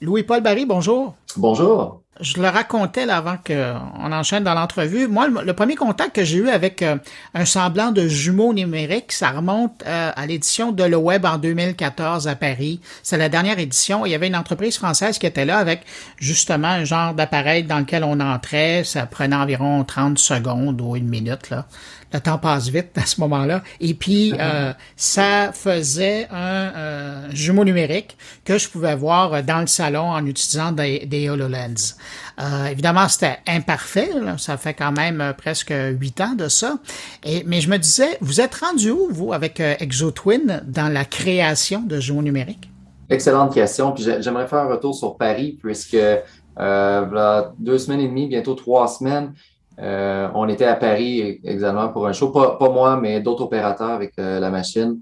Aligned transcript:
Louis-Paul 0.00 0.42
Barry, 0.42 0.66
bonjour. 0.66 1.14
Bonjour. 1.36 2.02
Je 2.20 2.40
le 2.40 2.48
racontais 2.48 3.06
là, 3.06 3.16
avant 3.16 3.36
qu'on 3.36 4.12
enchaîne 4.12 4.44
dans 4.44 4.54
l'entrevue. 4.54 5.06
Moi, 5.08 5.28
le, 5.28 5.52
premier 5.52 5.74
contact 5.74 6.14
que 6.14 6.24
j'ai 6.24 6.38
eu 6.38 6.48
avec 6.48 6.82
euh, 6.82 6.96
un 7.34 7.44
semblant 7.44 7.92
de 7.92 8.08
jumeau 8.08 8.52
numérique, 8.52 9.12
ça 9.12 9.30
remonte 9.30 9.82
euh, 9.86 10.10
à 10.14 10.26
l'édition 10.26 10.72
de 10.72 10.84
Le 10.84 10.96
Web 10.96 11.24
en 11.24 11.38
2014 11.38 12.28
à 12.28 12.34
Paris. 12.34 12.80
C'est 13.02 13.18
la 13.18 13.28
dernière 13.28 13.58
édition. 13.58 14.06
Il 14.06 14.12
y 14.12 14.14
avait 14.14 14.28
une 14.28 14.36
entreprise 14.36 14.76
française 14.76 15.18
qui 15.18 15.26
était 15.26 15.44
là 15.44 15.58
avec 15.58 15.82
justement 16.18 16.68
un 16.68 16.84
genre 16.84 17.14
d'appareil 17.14 17.64
dans 17.64 17.78
lequel 17.78 18.04
on 18.04 18.20
entrait. 18.20 18.82
Ça 18.84 19.06
prenait 19.06 19.36
environ 19.36 19.84
30 19.84 20.18
secondes 20.18 20.80
ou 20.80 20.96
une 20.96 21.08
minute. 21.08 21.50
Là 21.50 21.66
le 22.12 22.20
temps 22.20 22.38
passe 22.38 22.68
vite 22.68 22.96
à 22.96 23.06
ce 23.06 23.20
moment-là. 23.20 23.62
Et 23.80 23.94
puis, 23.94 24.32
euh, 24.40 24.72
ça 24.96 25.52
faisait 25.52 26.28
un 26.30 26.72
euh, 26.74 27.28
jumeau 27.32 27.64
numérique 27.64 28.16
que 28.44 28.58
je 28.58 28.68
pouvais 28.68 28.94
voir 28.94 29.42
dans 29.42 29.60
le 29.60 29.66
salon 29.66 30.10
en 30.10 30.24
utilisant 30.26 30.72
des, 30.72 31.06
des 31.06 31.28
HoloLens. 31.28 31.96
Euh, 32.40 32.66
évidemment, 32.66 33.08
c'était 33.08 33.38
imparfait. 33.46 34.10
Ça 34.38 34.56
fait 34.56 34.74
quand 34.74 34.92
même 34.92 35.34
presque 35.36 35.72
huit 35.72 36.20
ans 36.20 36.34
de 36.34 36.48
ça. 36.48 36.78
Et, 37.24 37.42
mais 37.46 37.60
je 37.60 37.70
me 37.70 37.78
disais, 37.78 38.18
vous 38.20 38.40
êtes 38.40 38.54
rendu 38.54 38.90
où, 38.90 39.08
vous, 39.10 39.32
avec 39.32 39.60
ExoTwin, 39.60 40.62
dans 40.66 40.92
la 40.92 41.04
création 41.04 41.80
de 41.80 42.00
jumeaux 42.00 42.22
numériques? 42.22 42.70
Excellente 43.08 43.54
question. 43.54 43.92
Puis 43.92 44.04
j'aimerais 44.20 44.46
faire 44.46 44.60
un 44.60 44.68
retour 44.68 44.94
sur 44.94 45.16
Paris, 45.16 45.58
puisque 45.62 45.96
deux 45.96 47.78
semaines 47.78 48.00
et 48.00 48.08
demie, 48.08 48.26
bientôt 48.26 48.54
trois 48.54 48.88
semaines, 48.88 49.32
euh, 49.78 50.28
on 50.34 50.48
était 50.48 50.64
à 50.64 50.74
Paris 50.74 51.40
exactement 51.44 51.88
pour 51.88 52.06
un 52.06 52.12
show, 52.12 52.28
pas, 52.28 52.58
moi, 52.70 52.98
mais 53.00 53.20
d'autres 53.20 53.44
opérateurs 53.44 53.90
avec 53.90 54.12
euh, 54.18 54.40
la 54.40 54.50
machine. 54.50 55.00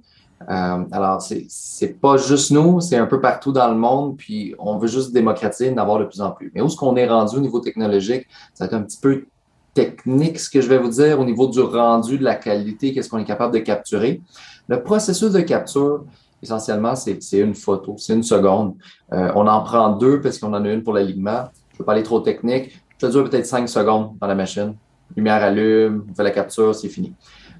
Euh, 0.48 0.84
alors, 0.92 1.22
c'est 1.22 2.00
pas 2.00 2.16
juste 2.16 2.50
nous, 2.50 2.80
c'est 2.80 2.96
un 2.96 3.06
peu 3.06 3.20
partout 3.20 3.52
dans 3.52 3.68
le 3.68 3.76
monde, 3.76 4.16
puis 4.16 4.54
on 4.58 4.78
veut 4.78 4.88
juste 4.88 5.12
démocratiser, 5.12 5.72
en 5.72 5.76
avoir 5.78 5.98
de 5.98 6.04
plus 6.04 6.20
en 6.20 6.30
plus. 6.30 6.50
Mais 6.54 6.60
où 6.60 6.66
est-ce 6.66 6.76
qu'on 6.76 6.96
est 6.96 7.06
rendu 7.06 7.36
au 7.36 7.40
niveau 7.40 7.60
technologique? 7.60 8.26
Ça 8.52 8.64
va 8.64 8.66
être 8.66 8.74
un 8.74 8.82
petit 8.82 8.98
peu 9.00 9.24
technique, 9.72 10.38
ce 10.38 10.48
que 10.48 10.60
je 10.60 10.68
vais 10.68 10.78
vous 10.78 10.88
dire, 10.88 11.18
au 11.18 11.24
niveau 11.24 11.48
du 11.48 11.60
rendu, 11.60 12.18
de 12.18 12.24
la 12.24 12.36
qualité, 12.36 12.92
qu'est-ce 12.92 13.08
qu'on 13.08 13.18
est 13.18 13.24
capable 13.24 13.54
de 13.54 13.58
capturer. 13.58 14.20
Le 14.68 14.82
processus 14.82 15.32
de 15.32 15.40
capture, 15.40 16.04
essentiellement, 16.42 16.94
c'est 16.94 17.18
une 17.32 17.54
photo, 17.54 17.96
c'est 17.98 18.14
une 18.14 18.22
seconde. 18.22 18.74
on 19.10 19.46
en 19.46 19.62
prend 19.62 19.90
deux 19.90 20.20
parce 20.20 20.38
qu'on 20.38 20.54
en 20.54 20.64
a 20.64 20.68
une 20.68 20.82
pour 20.82 20.92
l'alignement. 20.92 21.48
Je 21.70 21.76
ne 21.76 21.78
veux 21.80 21.84
pas 21.84 21.92
aller 21.92 22.04
trop 22.04 22.20
technique. 22.20 22.80
Ça 22.98 23.08
dure 23.08 23.28
peut-être 23.28 23.46
5 23.46 23.68
secondes 23.68 24.16
dans 24.20 24.28
la 24.28 24.36
machine. 24.36 24.74
Lumière 25.16 25.42
allume, 25.42 26.06
on 26.10 26.14
fait 26.14 26.22
la 26.22 26.30
capture, 26.30 26.74
c'est 26.74 26.88
fini. 26.88 27.12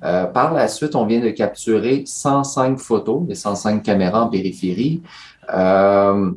Euh, 0.05 0.27
par 0.27 0.53
la 0.53 0.69
suite, 0.69 0.95
on 0.95 1.07
vient 1.07 1.21
de 1.21 1.31
capturer 1.31 2.05
105 2.07 2.79
photos, 2.79 3.23
les 3.29 3.35
105 3.35 3.83
caméras 3.83 4.25
en 4.25 4.29
périphérie. 4.29 5.03
Euh, 5.53 6.31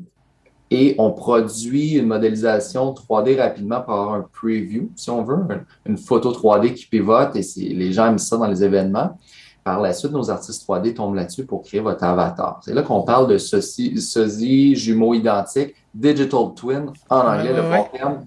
et 0.69 0.95
on 0.97 1.11
produit 1.11 1.93
une 1.93 2.07
modélisation 2.07 2.93
3D 2.93 3.39
rapidement 3.39 3.81
pour 3.81 3.93
avoir 3.93 4.13
un 4.15 4.25
preview, 4.33 4.89
si 4.95 5.09
on 5.09 5.23
veut, 5.23 5.37
une, 5.85 5.97
photo 5.97 6.31
3D 6.31 6.73
qui 6.73 6.87
pivote 6.87 7.35
et 7.35 7.43
les 7.73 7.93
gens 7.93 8.07
aiment 8.07 8.17
ça 8.17 8.37
dans 8.37 8.47
les 8.47 8.63
événements. 8.63 9.17
Par 9.63 9.81
la 9.81 9.93
suite, 9.93 10.11
nos 10.11 10.29
artistes 10.29 10.67
3D 10.67 10.93
tombent 10.93 11.15
là-dessus 11.15 11.45
pour 11.45 11.61
créer 11.61 11.79
votre 11.79 12.03
avatar. 12.03 12.59
C'est 12.63 12.73
là 12.73 12.81
qu'on 12.83 13.01
parle 13.01 13.27
de 13.27 13.37
ceci, 13.37 14.75
jumeaux 14.75 15.13
identiques, 15.13 15.75
digital 15.93 16.53
twin 16.55 16.91
en 17.09 17.19
anglais, 17.19 17.53
le 17.53 17.61
bon 17.61 17.85
terme 17.93 18.25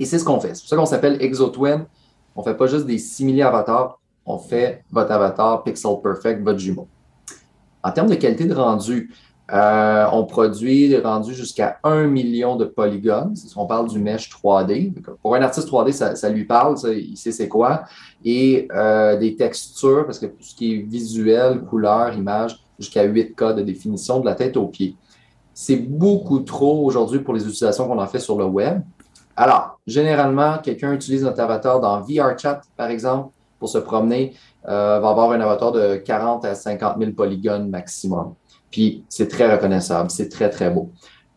et 0.00 0.06
c'est 0.06 0.18
ce 0.18 0.24
qu'on 0.24 0.40
fait. 0.40 0.54
C'est 0.54 0.62
pour 0.62 0.68
ça 0.70 0.76
qu'on 0.76 0.86
s'appelle 0.86 1.22
ExoTwin. 1.22 1.86
On 2.34 2.40
ne 2.40 2.44
fait 2.44 2.56
pas 2.56 2.66
juste 2.66 2.86
des 2.86 2.96
simili-avatars, 2.96 3.99
on 4.34 4.38
fait 4.38 4.84
votre 4.90 5.12
avatar 5.12 5.62
Pixel 5.62 5.96
Perfect, 6.02 6.42
votre 6.42 6.58
jumeau. 6.58 6.88
En 7.82 7.90
termes 7.92 8.08
de 8.08 8.14
qualité 8.14 8.44
de 8.44 8.54
rendu, 8.54 9.10
euh, 9.52 10.06
on 10.12 10.24
produit 10.26 10.88
des 10.88 10.98
rendus 10.98 11.34
jusqu'à 11.34 11.78
1 11.82 12.06
million 12.06 12.56
de 12.56 12.64
polygones. 12.64 13.34
On 13.56 13.66
parle 13.66 13.88
du 13.88 13.98
mesh 13.98 14.30
3D. 14.30 14.92
Pour 15.22 15.34
un 15.34 15.42
artiste 15.42 15.68
3D, 15.68 15.92
ça, 15.92 16.28
lui 16.28 16.44
parle, 16.44 16.76
il 16.94 17.16
sait 17.16 17.32
c'est 17.32 17.48
quoi. 17.48 17.84
Et 18.24 18.68
euh, 18.72 19.16
des 19.16 19.34
textures, 19.34 20.04
parce 20.06 20.18
que 20.18 20.26
tout 20.26 20.42
ce 20.42 20.54
qui 20.54 20.74
est 20.74 20.82
visuel, 20.82 21.62
couleur, 21.62 22.14
image, 22.14 22.62
jusqu'à 22.78 23.06
8K 23.06 23.56
de 23.56 23.62
définition 23.62 24.20
de 24.20 24.26
la 24.26 24.34
tête 24.34 24.56
aux 24.56 24.66
pieds. 24.66 24.96
C'est 25.52 25.76
beaucoup 25.76 26.40
trop 26.40 26.84
aujourd'hui 26.84 27.18
pour 27.18 27.34
les 27.34 27.42
utilisations 27.42 27.88
qu'on 27.88 27.98
en 27.98 28.06
fait 28.06 28.20
sur 28.20 28.38
le 28.38 28.44
web. 28.44 28.82
Alors, 29.36 29.80
généralement, 29.86 30.58
quelqu'un 30.58 30.92
utilise 30.92 31.24
notre 31.24 31.40
avatar 31.40 31.80
dans 31.80 32.00
VRChat, 32.00 32.60
par 32.76 32.88
exemple, 32.88 33.30
pour 33.60 33.68
se 33.68 33.78
promener, 33.78 34.34
euh, 34.68 34.98
va 34.98 35.10
avoir 35.10 35.30
un 35.30 35.40
avatar 35.40 35.70
de 35.70 35.96
40 35.96 36.44
à 36.44 36.56
50 36.56 36.96
000 36.98 37.12
polygones 37.12 37.68
maximum. 37.68 38.34
Puis, 38.70 39.04
c'est 39.08 39.28
très 39.28 39.52
reconnaissable, 39.52 40.10
c'est 40.10 40.28
très, 40.28 40.50
très 40.50 40.70
beau. 40.70 40.90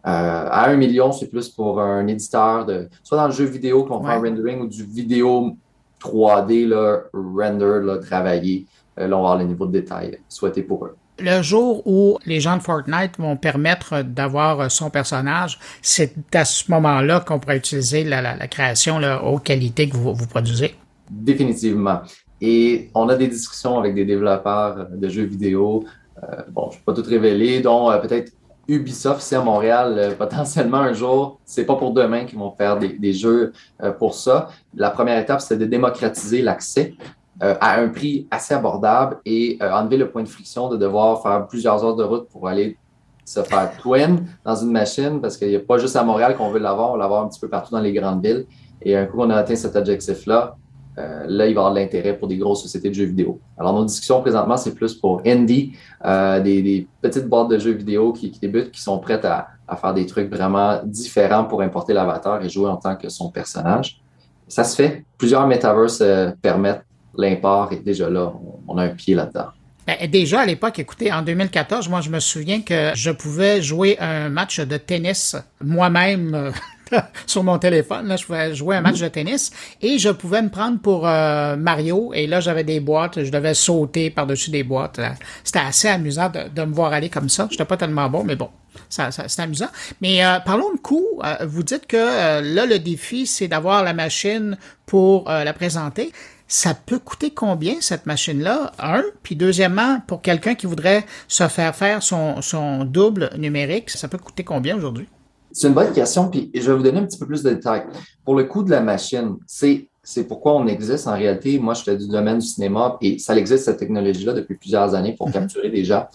Euh, 0.05 0.09
à 0.09 0.69
un 0.69 0.75
million, 0.75 1.11
c'est 1.11 1.27
plus 1.27 1.49
pour 1.49 1.79
un 1.79 2.07
éditeur 2.07 2.65
de, 2.65 2.89
soit 3.03 3.17
dans 3.17 3.27
le 3.27 3.33
jeu 3.33 3.45
vidéo 3.45 3.83
qu'on 3.83 4.03
fait 4.03 4.11
un 4.11 4.19
rendering 4.19 4.61
ou 4.61 4.67
du 4.67 4.83
vidéo 4.83 5.55
3D, 6.01 6.67
là, 6.67 7.03
render, 7.13 7.85
là, 7.85 7.97
travaillé. 7.97 8.65
Euh, 8.99 9.07
là, 9.07 9.17
on 9.17 9.21
va 9.21 9.29
avoir 9.29 9.37
les 9.37 9.45
niveaux 9.45 9.65
de 9.65 9.71
détail 9.71 10.19
souhaités 10.27 10.63
pour 10.63 10.85
eux 10.85 10.95
le 11.19 11.41
jour 11.41 11.85
où 11.85 12.17
les 12.25 12.39
gens 12.39 12.57
de 12.57 12.61
Fortnite 12.61 13.17
vont 13.19 13.37
permettre 13.37 14.01
d'avoir 14.01 14.69
son 14.71 14.89
personnage, 14.89 15.59
c'est 15.81 16.15
à 16.33 16.43
ce 16.43 16.69
moment-là 16.71 17.19
qu'on 17.19 17.39
pourra 17.39 17.55
utiliser 17.55 18.03
la, 18.03 18.35
création 18.47 18.99
la 18.99 19.23
haute 19.23 19.43
qualité 19.43 19.87
que 19.87 19.95
vous, 19.95 20.13
vous 20.13 20.27
produisez. 20.27 20.75
Définitivement. 21.09 22.01
Et 22.41 22.89
on 22.93 23.07
a 23.09 23.15
des 23.15 23.27
discussions 23.27 23.79
avec 23.79 23.95
des 23.95 24.05
développeurs 24.05 24.87
de 24.91 25.07
jeux 25.07 25.23
vidéo. 25.23 25.83
Euh, 26.21 26.41
bon, 26.49 26.69
je 26.71 26.75
ne 26.75 26.79
vais 26.79 26.83
pas 26.85 26.93
tout 26.93 27.09
révéler, 27.09 27.61
dont 27.61 27.89
euh, 27.89 27.97
peut-être 27.99 28.33
Ubisoft 28.67 29.21
ici 29.21 29.35
à 29.35 29.41
Montréal, 29.41 29.95
euh, 29.97 30.11
potentiellement 30.17 30.79
un 30.79 30.93
jour, 30.93 31.39
c'est 31.45 31.65
pas 31.65 31.75
pour 31.75 31.91
demain 31.91 32.25
qu'ils 32.25 32.39
vont 32.39 32.51
faire 32.51 32.77
des, 32.77 33.13
jeux 33.13 33.53
pour 33.99 34.13
ça. 34.13 34.49
La 34.75 34.89
première 34.89 35.17
étape, 35.19 35.41
c'est 35.41 35.57
de 35.57 35.65
démocratiser 35.65 36.41
l'accès 36.41 36.95
à 37.39 37.79
un 37.79 37.89
prix 37.89 38.27
assez 38.29 38.53
abordable 38.53 39.19
et 39.25 39.57
enlever 39.59 39.97
le 39.97 40.09
point 40.09 40.23
de 40.23 40.29
friction 40.29 40.69
de 40.69 40.77
devoir 40.77 41.21
faire 41.21 41.47
plusieurs 41.47 41.83
heures 41.83 41.95
de 41.95 42.03
route 42.03 42.29
pour 42.29 42.47
aller 42.47 42.77
se 43.25 43.41
faire 43.41 43.71
twin 43.77 44.25
dans 44.45 44.55
une 44.55 44.71
machine 44.71 45.19
parce 45.19 45.37
qu'il 45.37 45.49
n'y 45.49 45.55
a 45.55 45.59
pas 45.59 45.77
juste 45.77 45.95
à 45.95 46.03
Montréal 46.03 46.35
qu'on 46.37 46.51
veut 46.51 46.59
l'avoir, 46.59 46.91
on 46.91 46.95
l'avoir 46.95 47.23
un 47.23 47.29
petit 47.29 47.39
peu 47.39 47.49
partout 47.49 47.71
dans 47.71 47.81
les 47.81 47.91
grandes 47.91 48.23
villes. 48.23 48.45
Et 48.81 48.95
un 48.95 49.05
coup 49.05 49.17
qu'on 49.17 49.29
a 49.29 49.35
atteint 49.35 49.55
cet 49.55 49.75
objectif-là, 49.75 50.57
euh, 50.97 51.25
là, 51.27 51.47
il 51.47 51.55
va 51.55 51.61
y 51.61 51.63
avoir 51.63 51.73
de 51.73 51.79
l'intérêt 51.79 52.17
pour 52.17 52.27
des 52.27 52.37
grosses 52.37 52.61
sociétés 52.61 52.89
de 52.89 52.93
jeux 52.93 53.05
vidéo. 53.05 53.39
Alors, 53.57 53.73
nos 53.73 53.85
discussions 53.85 54.21
présentement, 54.21 54.57
c'est 54.57 54.75
plus 54.75 54.93
pour 54.93 55.21
indie, 55.25 55.73
des, 56.03 56.87
petites 57.01 57.27
boîtes 57.27 57.49
de 57.49 57.59
jeux 57.59 57.71
vidéo 57.71 58.13
qui, 58.13 58.29
débutent, 58.29 58.71
qui 58.71 58.81
sont 58.81 58.99
prêtes 58.99 59.25
à, 59.25 59.47
faire 59.81 59.93
des 59.95 60.05
trucs 60.05 60.29
vraiment 60.29 60.81
différents 60.83 61.45
pour 61.45 61.61
importer 61.61 61.93
l'avatar 61.93 62.43
et 62.43 62.49
jouer 62.49 62.69
en 62.69 62.75
tant 62.75 62.95
que 62.95 63.09
son 63.09 63.31
personnage. 63.31 63.99
Ça 64.47 64.63
se 64.63 64.75
fait. 64.75 65.03
Plusieurs 65.17 65.47
metaverses 65.47 66.03
permettent 66.43 66.85
l'import 67.15 67.71
est 67.71 67.83
déjà 67.83 68.09
là. 68.09 68.33
On 68.67 68.77
a 68.77 68.83
un 68.83 68.89
pied 68.89 69.15
là-dedans. 69.15 69.47
Ben, 69.85 69.97
déjà 70.09 70.41
à 70.41 70.45
l'époque, 70.45 70.79
écoutez, 70.79 71.11
en 71.11 71.21
2014, 71.21 71.89
moi 71.89 71.99
je 71.99 72.09
me 72.09 72.19
souviens 72.19 72.61
que 72.61 72.91
je 72.95 73.11
pouvais 73.11 73.61
jouer 73.61 73.97
un 73.99 74.29
match 74.29 74.59
de 74.59 74.77
tennis 74.77 75.35
moi-même 75.61 76.33
euh, 76.33 76.51
sur 77.27 77.43
mon 77.43 77.57
téléphone. 77.59 78.07
Là, 78.07 78.15
je 78.15 78.25
pouvais 78.25 78.55
jouer 78.55 78.77
un 78.77 78.81
match 78.81 78.99
de 78.99 79.07
tennis 79.07 79.51
et 79.81 79.97
je 79.97 80.09
pouvais 80.09 80.41
me 80.41 80.49
prendre 80.49 80.79
pour 80.79 81.07
euh, 81.07 81.55
Mario. 81.55 82.11
Et 82.13 82.27
là, 82.27 82.39
j'avais 82.39 82.63
des 82.63 82.79
boîtes, 82.79 83.23
je 83.23 83.31
devais 83.31 83.53
sauter 83.53 84.09
par-dessus 84.09 84.51
des 84.51 84.63
boîtes. 84.63 84.99
C'était 85.43 85.59
assez 85.59 85.87
amusant 85.87 86.29
de, 86.29 86.61
me 86.63 86.73
voir 86.73 86.93
aller 86.93 87.09
comme 87.09 87.29
ça. 87.29 87.47
Je 87.49 87.55
n'étais 87.55 87.65
pas 87.65 87.77
tellement 87.77 88.09
bon, 88.09 88.23
mais 88.23 88.35
bon, 88.35 88.49
ça, 88.89 89.11
c'est 89.11 89.41
amusant. 89.41 89.69
Mais 90.01 90.25
euh, 90.25 90.39
parlons 90.39 90.73
de 90.73 90.79
coût. 90.79 91.21
vous 91.41 91.63
dites 91.63 91.87
que 91.87 92.41
là, 92.41 92.65
le 92.65 92.79
défi, 92.79 93.27
c'est 93.27 93.47
d'avoir 93.47 93.83
la 93.83 93.93
machine 93.93 94.57
pour 94.85 95.29
la 95.29 95.53
présenter 95.53 96.11
ça 96.53 96.75
peut 96.75 96.99
coûter 96.99 97.31
combien 97.31 97.81
cette 97.81 98.05
machine-là? 98.05 98.73
Un. 98.77 99.03
Puis 99.23 99.35
deuxièmement, 99.35 100.01
pour 100.01 100.21
quelqu'un 100.21 100.53
qui 100.53 100.67
voudrait 100.67 101.03
se 101.27 101.47
faire 101.47 101.75
faire 101.75 102.03
son, 102.03 102.85
double 102.85 103.31
numérique, 103.37 103.89
ça 103.89 104.07
peut 104.07 104.19
coûter 104.19 104.43
combien 104.43 104.77
aujourd'hui? 104.77 105.07
C'est 105.53 105.67
une 105.67 105.73
bonne 105.73 105.93
question, 105.93 106.29
puis 106.29 106.51
je 106.53 106.69
vais 106.69 106.75
vous 106.75 106.83
donner 106.83 106.99
un 106.99 107.05
petit 107.05 107.17
peu 107.17 107.25
plus 107.25 107.43
de 107.43 107.51
détails. 107.51 107.83
Pour 108.25 108.35
le 108.35 108.43
coût 108.43 108.63
de 108.63 108.71
la 108.71 108.81
machine, 108.81 109.37
c'est 109.47 109.87
c'est 110.05 110.25
pourquoi 110.25 110.55
on 110.55 110.67
existe 110.67 111.07
en 111.07 111.13
réalité. 111.13 111.57
Moi, 111.59 111.73
je 111.75 111.83
suis 111.83 111.97
du 111.97 112.09
domaine 112.09 112.39
du 112.39 112.45
cinéma 112.45 112.97
et 112.99 113.19
ça 113.19 113.37
existe 113.37 113.63
cette 113.63 113.77
technologie-là 113.77 114.33
depuis 114.33 114.55
plusieurs 114.55 114.93
années 114.93 115.13
pour 115.13 115.27
mhm. 115.27 115.33
capturer 115.33 115.69
des 115.69 115.85
gens 115.85 116.07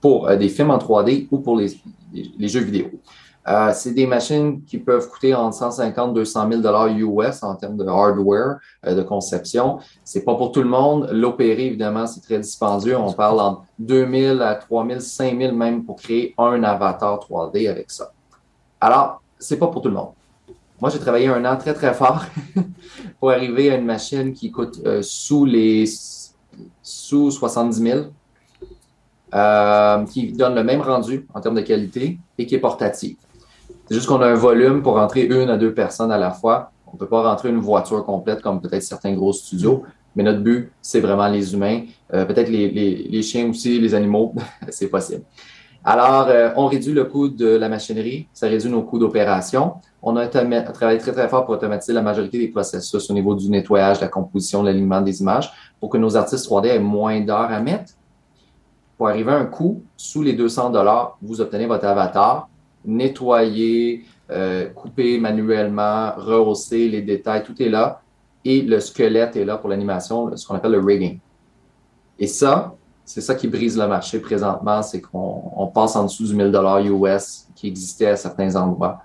pour 0.00 0.28
euh, 0.28 0.36
des 0.36 0.48
films 0.48 0.70
en 0.70 0.78
3D 0.78 1.28
ou 1.30 1.38
pour 1.38 1.58
les 1.58 1.68
jeux 2.48 2.60
vidéo. 2.60 2.86
Euh, 3.48 3.70
c'est 3.72 3.92
des 3.92 4.06
machines 4.06 4.62
qui 4.64 4.78
peuvent 4.78 5.08
coûter 5.08 5.32
entre 5.34 5.56
150 5.56 6.14
200 6.14 6.48
000 6.50 6.62
dollars 6.62 6.88
US 6.88 7.42
en 7.42 7.54
termes 7.54 7.76
de 7.76 7.86
hardware, 7.86 8.58
euh, 8.84 8.94
de 8.94 9.02
conception. 9.02 9.78
C'est 10.04 10.24
pas 10.24 10.34
pour 10.34 10.50
tout 10.50 10.62
le 10.62 10.68
monde. 10.68 11.08
L'opérer, 11.12 11.66
évidemment, 11.66 12.06
c'est 12.06 12.20
très 12.20 12.40
dispendieux. 12.40 12.96
On 12.98 13.12
parle 13.12 13.40
entre 13.40 13.62
2000 13.78 14.42
à 14.42 14.56
3000, 14.56 15.00
5000 15.00 15.52
même 15.52 15.84
pour 15.84 15.96
créer 15.96 16.34
un 16.38 16.62
avatar 16.64 17.20
3D 17.20 17.70
avec 17.70 17.90
ça. 17.90 18.10
Alors, 18.80 19.22
c'est 19.38 19.58
pas 19.58 19.68
pour 19.68 19.82
tout 19.82 19.88
le 19.88 19.94
monde. 19.94 20.10
Moi, 20.80 20.90
j'ai 20.90 20.98
travaillé 20.98 21.28
un 21.28 21.44
an 21.44 21.56
très, 21.56 21.72
très 21.72 21.94
fort 21.94 22.24
pour 23.20 23.30
arriver 23.30 23.70
à 23.70 23.76
une 23.76 23.86
machine 23.86 24.32
qui 24.32 24.50
coûte 24.50 24.80
euh, 24.84 25.00
sous 25.02 25.44
les 25.44 25.84
sous 26.82 27.30
70 27.30 27.82
000, 27.82 28.00
qui 30.06 30.32
donne 30.32 30.54
le 30.54 30.64
même 30.64 30.80
rendu 30.80 31.26
en 31.34 31.40
termes 31.40 31.56
de 31.56 31.60
qualité 31.60 32.18
et 32.38 32.46
qui 32.46 32.54
est 32.54 32.60
portative. 32.60 33.16
C'est 33.88 33.94
juste 33.94 34.06
qu'on 34.06 34.20
a 34.20 34.26
un 34.26 34.34
volume 34.34 34.82
pour 34.82 34.94
rentrer 34.94 35.22
une 35.22 35.50
à 35.50 35.56
deux 35.56 35.74
personnes 35.74 36.12
à 36.12 36.18
la 36.18 36.30
fois. 36.30 36.70
On 36.86 36.94
ne 36.94 36.98
peut 36.98 37.08
pas 37.08 37.22
rentrer 37.22 37.50
une 37.50 37.58
voiture 37.58 38.04
complète 38.04 38.40
comme 38.40 38.60
peut-être 38.60 38.82
certains 38.82 39.14
gros 39.14 39.32
studios, 39.32 39.82
mais 40.14 40.22
notre 40.22 40.40
but, 40.40 40.70
c'est 40.80 41.00
vraiment 41.00 41.28
les 41.28 41.52
humains. 41.52 41.82
Euh, 42.14 42.24
peut-être 42.24 42.48
les, 42.48 42.70
les, 42.70 43.22
chiens 43.22 43.48
aussi, 43.48 43.78
les 43.78 43.94
animaux, 43.94 44.34
c'est 44.70 44.88
possible. 44.88 45.22
Alors, 45.88 46.26
euh, 46.26 46.50
on 46.56 46.66
réduit 46.66 46.92
le 46.92 47.04
coût 47.04 47.28
de 47.28 47.46
la 47.46 47.68
machinerie, 47.68 48.26
ça 48.32 48.48
réduit 48.48 48.68
nos 48.68 48.82
coûts 48.82 48.98
d'opération. 48.98 49.74
On 50.02 50.16
a 50.16 50.26
travaillé 50.26 50.98
très, 50.98 51.12
très 51.12 51.28
fort 51.28 51.44
pour 51.44 51.54
automatiser 51.54 51.92
la 51.92 52.02
majorité 52.02 52.38
des 52.38 52.48
processus 52.48 53.08
au 53.08 53.12
niveau 53.12 53.36
du 53.36 53.48
nettoyage, 53.48 53.98
de 53.98 54.02
la 54.02 54.08
composition, 54.08 54.62
de 54.62 54.66
l'alignement 54.66 55.00
des 55.00 55.20
images, 55.20 55.52
pour 55.78 55.88
que 55.88 55.96
nos 55.96 56.16
artistes 56.16 56.44
3D 56.48 56.66
aient 56.66 56.78
moins 56.80 57.20
d'heures 57.20 57.52
à 57.52 57.60
mettre. 57.60 57.92
Pour 58.98 59.08
arriver 59.08 59.30
à 59.30 59.36
un 59.36 59.44
coût 59.44 59.84
sous 59.96 60.24
les 60.24 60.32
200 60.32 60.70
dollars, 60.70 61.18
vous 61.22 61.40
obtenez 61.40 61.66
votre 61.66 61.84
avatar, 61.84 62.48
nettoyé, 62.84 64.02
euh, 64.32 64.70
manuellement, 65.20 66.14
rehausser 66.16 66.88
les 66.88 67.02
détails, 67.02 67.44
tout 67.44 67.62
est 67.62 67.68
là. 67.68 68.00
Et 68.44 68.62
le 68.62 68.80
squelette 68.80 69.36
est 69.36 69.44
là 69.44 69.56
pour 69.56 69.70
l'animation, 69.70 70.36
ce 70.36 70.44
qu'on 70.48 70.56
appelle 70.56 70.72
le 70.72 70.80
rigging. 70.80 71.20
Et 72.18 72.26
ça, 72.26 72.74
c'est 73.06 73.20
ça 73.20 73.36
qui 73.36 73.46
brise 73.46 73.78
le 73.78 73.86
marché 73.86 74.18
présentement, 74.18 74.82
c'est 74.82 75.00
qu'on 75.00 75.70
passe 75.72 75.94
en 75.94 76.04
dessous 76.04 76.26
du 76.26 76.34
1000 76.34 76.52
US 76.90 77.46
qui 77.54 77.68
existait 77.68 78.08
à 78.08 78.16
certains 78.16 78.54
endroits 78.56 78.98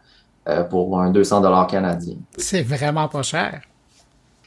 euh, 0.49 0.63
pour 0.63 0.99
un 0.99 1.11
200 1.11 1.65
canadien. 1.67 2.15
C'est 2.35 2.63
vraiment 2.63 3.07
pas 3.07 3.21
cher. 3.21 3.61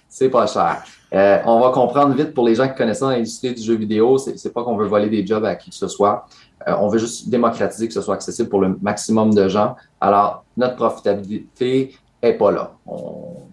C'est 0.08 0.28
pas 0.28 0.48
cher. 0.48 0.82
Euh, 1.14 1.38
on 1.46 1.60
va 1.60 1.70
comprendre 1.70 2.14
vite 2.16 2.34
pour 2.34 2.44
les 2.44 2.56
gens 2.56 2.68
qui 2.68 2.74
connaissent 2.74 3.00
l'industrie 3.00 3.54
du 3.54 3.62
jeu 3.62 3.76
vidéo, 3.76 4.18
c'est 4.18 4.52
pas 4.52 4.64
qu'on 4.64 4.76
veut 4.76 4.88
voler 4.88 5.08
des 5.08 5.24
jobs 5.24 5.44
à 5.44 5.54
qui 5.54 5.70
que 5.70 5.76
ce 5.76 5.86
soit. 5.86 6.26
Euh, 6.66 6.74
on 6.80 6.88
veut 6.88 6.98
juste 6.98 7.28
démocratiser 7.28 7.86
que 7.86 7.94
ce 7.94 8.00
soit 8.00 8.14
accessible 8.14 8.48
pour 8.48 8.60
le 8.60 8.76
maximum 8.82 9.32
de 9.32 9.46
gens. 9.46 9.76
Alors, 10.00 10.44
notre 10.56 10.74
profitabilité 10.74 11.94
est 12.20 12.32
pas 12.32 12.50
là. 12.50 12.72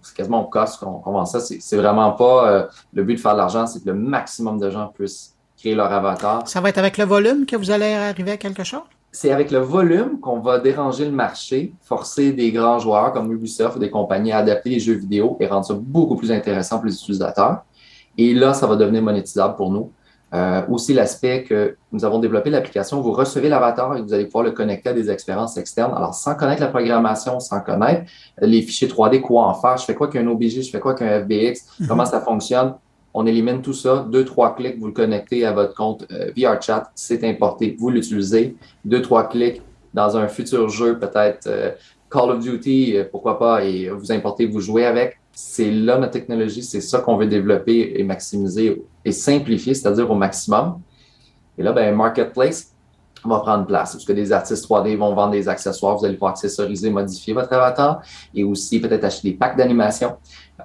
C'est 0.02 0.16
quasiment 0.16 0.48
au 0.48 0.50
cost 0.50 0.80
qu'on 0.80 1.12
vend 1.12 1.26
ça. 1.26 1.40
C'est 1.40 1.78
vraiment 1.78 2.14
pas 2.14 2.70
le 2.92 3.04
but 3.04 3.16
de 3.16 3.20
faire 3.20 3.34
de 3.34 3.38
l'argent, 3.38 3.68
c'est 3.68 3.82
que 3.82 3.90
le 3.90 3.96
maximum 3.96 4.60
de 4.60 4.72
gens 4.72 4.88
puissent 4.88 5.36
créer 5.62 5.76
leur 5.76 5.92
avatar. 5.92 6.48
Ça 6.48 6.60
va 6.60 6.70
être 6.70 6.80
avec 6.80 6.98
le 6.98 7.06
volume 7.06 7.46
que 7.46 7.56
vous 7.56 7.70
allez 7.70 7.94
arriver 7.94 8.32
à 8.32 8.38
quelque 8.38 8.64
chose? 8.64 8.82
C'est 9.12 9.32
avec 9.32 9.52
le 9.52 9.60
volume 9.60 10.20
qu'on 10.20 10.40
va 10.40 10.58
déranger 10.58 11.06
le 11.06 11.12
marché, 11.12 11.74
forcer 11.82 12.32
des 12.32 12.52
grands 12.52 12.80
joueurs 12.80 13.12
comme 13.14 13.32
Ubisoft 13.32 13.76
ou 13.76 13.80
des 13.80 13.90
compagnies 13.90 14.32
à 14.32 14.38
adapter 14.38 14.70
les 14.70 14.80
jeux 14.80 14.94
vidéo 14.94 15.38
et 15.40 15.48
rendre 15.48 15.66
ça 15.66 15.74
beaucoup 15.74 16.16
plus 16.16 16.32
intéressant 16.32 16.78
pour 16.78 16.88
les 16.88 16.96
utilisateurs. 16.96 17.64
Et 18.18 18.34
là, 18.34 18.54
ça 18.54 18.68
va 18.68 18.76
devenir 18.76 19.02
monétisable 19.02 19.56
pour 19.56 19.70
nous. 19.70 19.92
Euh, 20.34 20.62
aussi 20.70 20.94
l'aspect 20.94 21.44
que 21.44 21.76
nous 21.92 22.06
avons 22.06 22.20
développé 22.20 22.50
l'application, 22.50 23.02
vous 23.02 23.12
recevez 23.12 23.50
l'avatar 23.50 23.98
et 23.98 24.02
vous 24.02 24.14
allez 24.14 24.24
pouvoir 24.26 24.46
le 24.46 24.52
connecter 24.52 24.90
à 24.90 24.94
des 24.94 25.10
expériences 25.12 25.58
externes. 25.58 25.94
Alors, 25.94 26.14
sans 26.14 26.36
connaître 26.36 26.62
la 26.62 26.70
programmation, 26.70 27.42
sans 27.42 27.60
connaître 27.60 28.10
les 28.40 28.62
fichiers 28.62 28.88
3D, 28.88 29.20
quoi 29.20 29.48
en 29.48 29.54
faire, 29.54 29.76
je 29.78 29.84
fais 29.84 29.94
quoi 29.94 30.08
qu'un 30.08 30.26
OBJ, 30.28 30.62
je 30.62 30.72
fais 30.72 30.80
quoi 30.80 30.96
qu'un 30.96 31.20
FBX, 31.20 31.82
mhm. 31.82 31.88
comment 31.88 32.06
ça 32.06 32.22
fonctionne, 32.22 32.76
on 33.14 33.26
élimine 33.26 33.62
tout 33.62 33.74
ça. 33.74 34.06
Deux, 34.10 34.26
trois 34.26 34.56
clics, 34.56 34.80
vous 34.80 34.88
le 34.88 34.94
connectez 34.94 35.46
à 35.46 35.52
votre 35.52 35.74
compte 35.76 36.06
euh, 36.12 36.32
VRChat, 36.36 36.92
c'est 36.96 37.24
importé, 37.24 37.76
vous 37.78 37.90
l'utilisez. 37.90 38.56
Deux, 38.86 39.02
trois 39.02 39.28
clics 39.28 39.62
dans 39.94 40.16
un 40.18 40.28
futur 40.28 40.70
jeu, 40.70 40.98
peut-être 40.98 41.48
euh, 41.48 41.72
Call 42.10 42.32
of 42.32 42.40
Duty, 42.40 42.98
euh, 42.98 43.04
pourquoi 43.10 43.38
pas, 43.38 43.64
et 43.64 43.90
vous 43.90 44.12
importez, 44.12 44.46
vous 44.46 44.60
jouez 44.60 44.86
avec. 44.86 45.18
C'est 45.34 45.72
là 45.72 45.98
notre 45.98 46.14
technologie, 46.14 46.64
c'est 46.64 46.82
ça 46.82 47.00
qu'on 47.00 47.18
veut 47.18 47.28
développer 47.28 47.94
et 47.96 48.04
maximiser 48.04 48.82
et 49.06 49.12
simplifier, 49.12 49.74
c'est-à-dire 49.74 50.10
au 50.10 50.16
maximum. 50.16 50.80
Et 51.58 51.64
là, 51.64 51.72
ben, 51.72 51.96
Marketplace 51.96 52.71
va 53.30 53.40
prendre 53.40 53.66
place, 53.66 53.94
parce 53.94 54.06
que 54.06 54.14
des 54.14 54.32
artistes 54.32 54.68
3D 54.68 54.98
vont 54.98 55.14
vendre 55.14 55.32
des 55.32 55.48
accessoires, 55.48 55.98
vous 55.98 56.06
allez 56.06 56.16
pouvoir 56.16 56.32
accessoriser, 56.32 56.90
modifier 56.90 57.34
votre 57.34 57.54
avatar 57.54 58.02
et 58.34 58.44
aussi 58.44 58.80
peut-être 58.80 59.04
acheter 59.04 59.32
des 59.32 59.38
packs 59.38 59.58
d'animation. 59.58 60.16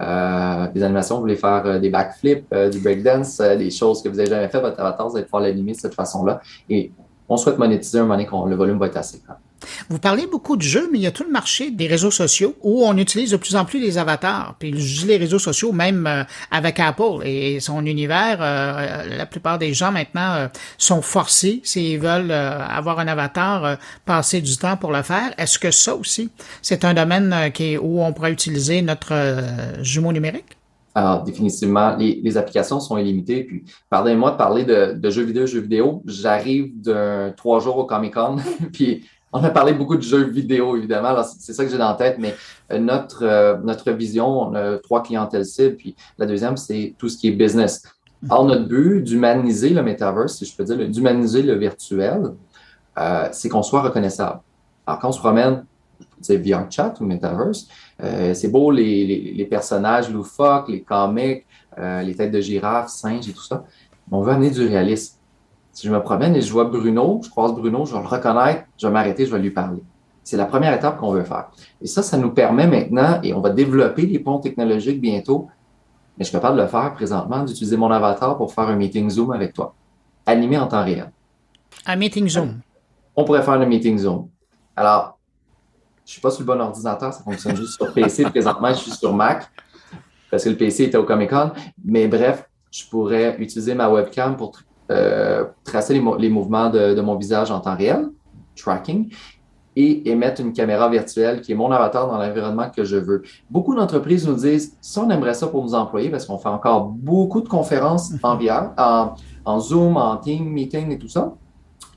Euh, 0.00 0.68
des 0.72 0.82
animations, 0.82 1.16
vous 1.16 1.22
voulez 1.22 1.36
faire 1.36 1.62
euh, 1.64 1.78
des 1.78 1.88
backflips, 1.88 2.46
euh, 2.52 2.68
du 2.68 2.80
breakdance, 2.80 3.38
des 3.38 3.70
choses 3.70 4.02
que 4.02 4.08
vous 4.08 4.16
n'avez 4.16 4.28
jamais 4.28 4.48
fait, 4.48 4.60
votre 4.60 4.78
avatar, 4.78 5.08
vous 5.08 5.16
allez 5.16 5.24
pouvoir 5.24 5.42
l'animer 5.42 5.72
de 5.72 5.78
cette 5.78 5.94
façon-là. 5.94 6.40
Et 6.68 6.92
on 7.28 7.36
souhaite 7.36 7.58
monétiser 7.58 7.98
un 7.98 8.02
moment 8.02 8.14
donné 8.14 8.26
quand 8.26 8.44
le 8.44 8.56
volume 8.56 8.78
va 8.78 8.86
être 8.86 8.96
assez 8.96 9.22
grand. 9.26 9.36
Vous 9.88 9.98
parlez 9.98 10.26
beaucoup 10.26 10.56
de 10.56 10.62
jeux, 10.62 10.88
mais 10.92 10.98
il 10.98 11.02
y 11.02 11.06
a 11.06 11.10
tout 11.10 11.24
le 11.24 11.30
marché 11.30 11.70
des 11.70 11.86
réseaux 11.86 12.10
sociaux 12.10 12.54
où 12.62 12.84
on 12.84 12.96
utilise 12.96 13.30
de 13.30 13.36
plus 13.36 13.56
en 13.56 13.64
plus 13.64 13.80
les 13.80 13.98
avatars. 13.98 14.54
Puis 14.58 14.72
les 14.72 15.16
réseaux 15.16 15.38
sociaux 15.38 15.72
même 15.72 16.06
euh, 16.06 16.24
avec 16.50 16.80
Apple 16.80 17.22
et 17.24 17.60
son 17.60 17.84
univers. 17.86 18.38
Euh, 18.40 19.16
la 19.16 19.26
plupart 19.26 19.58
des 19.58 19.72
gens 19.74 19.92
maintenant 19.92 20.34
euh, 20.34 20.48
sont 20.78 21.02
forcés, 21.02 21.60
s'ils 21.64 21.98
veulent 21.98 22.30
avoir 22.30 22.98
un 22.98 23.08
avatar, 23.08 23.78
passer 24.04 24.40
du 24.40 24.56
temps 24.56 24.76
pour 24.76 24.92
le 24.92 25.02
faire. 25.02 25.32
Est-ce 25.38 25.58
que 25.58 25.70
ça 25.70 25.94
aussi, 25.94 26.30
c'est 26.62 26.84
un 26.84 26.94
domaine 26.94 27.34
où 27.80 28.02
on 28.02 28.12
pourrait 28.12 28.32
utiliser 28.32 28.82
notre 28.82 29.14
jumeau 29.82 30.12
numérique? 30.12 30.56
Alors, 30.94 31.24
définitivement, 31.24 31.94
les, 31.96 32.38
applications 32.38 32.80
sont 32.80 32.96
illimitées. 32.96 33.44
Puis, 33.44 33.64
pardonnez-moi 33.90 34.30
de 34.30 34.36
parler 34.38 34.64
de, 34.64 34.94
de, 34.94 35.10
jeux 35.10 35.24
vidéo, 35.24 35.46
jeux 35.46 35.60
vidéo. 35.60 36.02
J'arrive 36.06 36.80
d'un 36.80 37.34
trois 37.36 37.60
jours 37.60 37.76
au 37.76 37.84
Comic 37.84 38.14
Con, 38.14 38.36
puis 38.72 39.04
on 39.32 39.42
a 39.42 39.50
parlé 39.50 39.72
beaucoup 39.72 39.96
de 39.96 40.02
jeux 40.02 40.24
vidéo, 40.24 40.76
évidemment. 40.76 41.22
C'est 41.22 41.52
ça 41.52 41.64
que 41.64 41.70
j'ai 41.70 41.78
dans 41.78 41.88
la 41.88 41.94
tête, 41.94 42.16
mais 42.18 42.34
euh, 42.72 42.78
notre, 42.78 43.24
euh, 43.24 43.56
notre 43.62 43.90
vision, 43.92 44.26
on 44.26 44.54
a 44.54 44.78
trois 44.78 45.02
clientèles 45.02 45.44
cibles. 45.44 45.76
Puis 45.76 45.96
la 46.18 46.26
deuxième, 46.26 46.56
c'est 46.56 46.94
tout 46.96 47.08
ce 47.08 47.18
qui 47.18 47.28
est 47.28 47.32
business. 47.32 47.82
Alors, 48.30 48.44
notre 48.44 48.66
but 48.66 49.02
d'humaniser 49.02 49.70
le 49.70 49.82
metaverse, 49.82 50.36
si 50.36 50.46
je 50.46 50.56
peux 50.56 50.64
dire, 50.64 50.88
d'humaniser 50.88 51.42
le 51.42 51.54
virtuel, 51.54 52.32
euh, 52.98 53.28
c'est 53.32 53.48
qu'on 53.48 53.62
soit 53.62 53.82
reconnaissable. 53.82 54.40
Alors, 54.86 55.00
quand 55.00 55.08
on 55.08 55.12
se 55.12 55.18
promène, 55.18 55.64
dire 56.20 56.40
VR 56.40 56.70
chat 56.70 56.94
ou 57.00 57.04
metaverse, 57.04 57.68
c'est 58.34 58.48
beau 58.48 58.70
les, 58.70 59.46
personnages 59.50 60.10
loufoques, 60.10 60.68
les 60.68 60.82
comics, 60.82 61.46
les 61.78 62.14
têtes 62.14 62.32
de 62.32 62.40
girafes, 62.40 62.88
singes 62.88 63.28
et 63.28 63.32
tout 63.32 63.42
ça. 63.42 63.64
On 64.10 64.20
veut 64.22 64.32
amener 64.32 64.50
du 64.50 64.66
réalisme. 64.66 65.15
Si 65.76 65.86
je 65.86 65.92
me 65.92 66.00
promène 66.00 66.34
et 66.34 66.40
je 66.40 66.50
vois 66.50 66.64
Bruno, 66.64 67.20
je 67.22 67.28
croise 67.28 67.52
Bruno, 67.52 67.84
je 67.84 67.92
vais 67.92 68.00
le 68.00 68.06
reconnaître, 68.06 68.64
je 68.78 68.86
vais 68.86 68.92
m'arrêter, 68.94 69.26
je 69.26 69.30
vais 69.30 69.38
lui 69.38 69.50
parler. 69.50 69.82
C'est 70.24 70.38
la 70.38 70.46
première 70.46 70.72
étape 70.72 70.96
qu'on 70.96 71.12
veut 71.12 71.22
faire. 71.22 71.50
Et 71.82 71.86
ça, 71.86 72.02
ça 72.02 72.16
nous 72.16 72.30
permet 72.30 72.66
maintenant, 72.66 73.20
et 73.22 73.34
on 73.34 73.42
va 73.42 73.50
développer 73.50 74.06
les 74.06 74.18
ponts 74.18 74.38
technologiques 74.38 75.02
bientôt, 75.02 75.48
mais 76.16 76.24
je 76.24 76.30
suis 76.30 76.32
capable 76.32 76.56
de 76.56 76.62
le 76.62 76.68
faire 76.68 76.94
présentement, 76.94 77.44
d'utiliser 77.44 77.76
mon 77.76 77.90
avatar 77.90 78.38
pour 78.38 78.54
faire 78.54 78.64
un 78.68 78.74
meeting 78.74 79.10
Zoom 79.10 79.32
avec 79.32 79.52
toi, 79.52 79.74
animé 80.24 80.56
en 80.56 80.66
temps 80.66 80.82
réel. 80.82 81.12
Un 81.84 81.96
meeting 81.96 82.26
Zoom? 82.26 82.60
On 83.14 83.24
pourrait 83.24 83.42
faire 83.42 83.60
un 83.60 83.66
meeting 83.66 83.98
Zoom. 83.98 84.30
Alors, 84.74 85.18
je 86.06 86.08
ne 86.08 86.12
suis 86.12 86.20
pas 86.22 86.30
sur 86.30 86.40
le 86.40 86.46
bon 86.46 86.58
ordinateur, 86.58 87.12
ça 87.12 87.22
fonctionne 87.22 87.54
juste 87.54 87.74
sur 87.74 87.92
PC. 87.92 88.24
Présentement, 88.30 88.70
je 88.70 88.78
suis 88.78 88.92
sur 88.92 89.12
Mac 89.12 89.46
parce 90.30 90.42
que 90.42 90.48
le 90.48 90.56
PC 90.56 90.84
était 90.84 90.96
au 90.96 91.04
Comic 91.04 91.28
Con. 91.28 91.50
Mais 91.84 92.08
bref, 92.08 92.48
je 92.70 92.82
pourrais 92.88 93.36
utiliser 93.38 93.74
ma 93.74 93.90
webcam 93.90 94.38
pour 94.38 94.52
tracer 95.64 95.94
les, 95.94 96.28
mouvements 96.28 96.70
de, 96.70 97.00
mon 97.00 97.16
visage 97.16 97.50
en 97.50 97.60
temps 97.60 97.76
réel, 97.76 98.08
tracking, 98.56 99.10
et 99.76 100.10
émettre 100.10 100.40
une 100.40 100.54
caméra 100.54 100.88
virtuelle 100.88 101.42
qui 101.42 101.52
est 101.52 101.54
mon 101.54 101.70
avatar 101.70 102.08
dans 102.08 102.16
l'environnement 102.16 102.70
que 102.74 102.82
je 102.82 102.96
veux. 102.96 103.22
Beaucoup 103.50 103.74
d'entreprises 103.74 104.26
nous 104.26 104.34
disent, 104.34 104.74
ça, 104.80 105.02
on 105.02 105.10
aimerait 105.10 105.34
ça 105.34 105.48
pour 105.48 105.62
nos 105.62 105.74
employés 105.74 106.08
parce 106.08 106.24
qu'on 106.24 106.38
fait 106.38 106.48
encore 106.48 106.86
beaucoup 106.86 107.42
de 107.42 107.48
conférences 107.48 108.12
en 108.22 108.36
VR, 108.38 108.70
en, 109.44 109.60
Zoom, 109.60 109.98
en 109.98 110.16
Team 110.16 110.48
Meeting 110.48 110.90
et 110.90 110.98
tout 110.98 111.08
ça. 111.08 111.34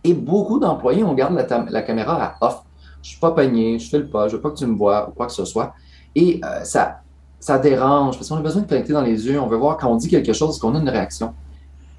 Et 0.03 0.13
beaucoup 0.13 0.60
d'employés, 0.60 1.03
on 1.03 1.13
garde 1.13 1.34
la, 1.69 1.81
caméra 1.81 2.22
à 2.22 2.46
off. 2.46 2.63
Je 3.01 3.12
suis 3.12 3.19
pas 3.19 3.31
pogné, 3.31 3.79
je 3.79 3.88
file 3.88 4.10
pas, 4.10 4.27
je 4.27 4.36
veux 4.36 4.41
pas 4.41 4.50
que 4.50 4.58
tu 4.58 4.65
me 4.65 4.75
vois 4.75 5.10
ou 5.10 5.13
quoi 5.13 5.27
que 5.27 5.31
ce 5.31 5.46
soit. 5.46 5.74
Et 6.15 6.41
euh, 6.43 6.63
ça, 6.63 7.00
ça 7.39 7.58
dérange 7.58 8.17
parce 8.17 8.27
qu'on 8.27 8.36
a 8.36 8.41
besoin 8.41 8.63
de 8.63 8.67
connecter 8.67 8.91
dans 8.91 9.01
les 9.01 9.25
yeux. 9.25 9.39
On 9.39 9.48
veut 9.48 9.58
voir 9.58 9.77
quand 9.77 9.89
on 9.89 9.96
dit 9.96 10.10
quelque 10.10 10.34
chose, 10.34 10.60
qu'on 10.60 10.75
a 10.75 10.79
une 10.79 10.89
réaction. 10.89 11.34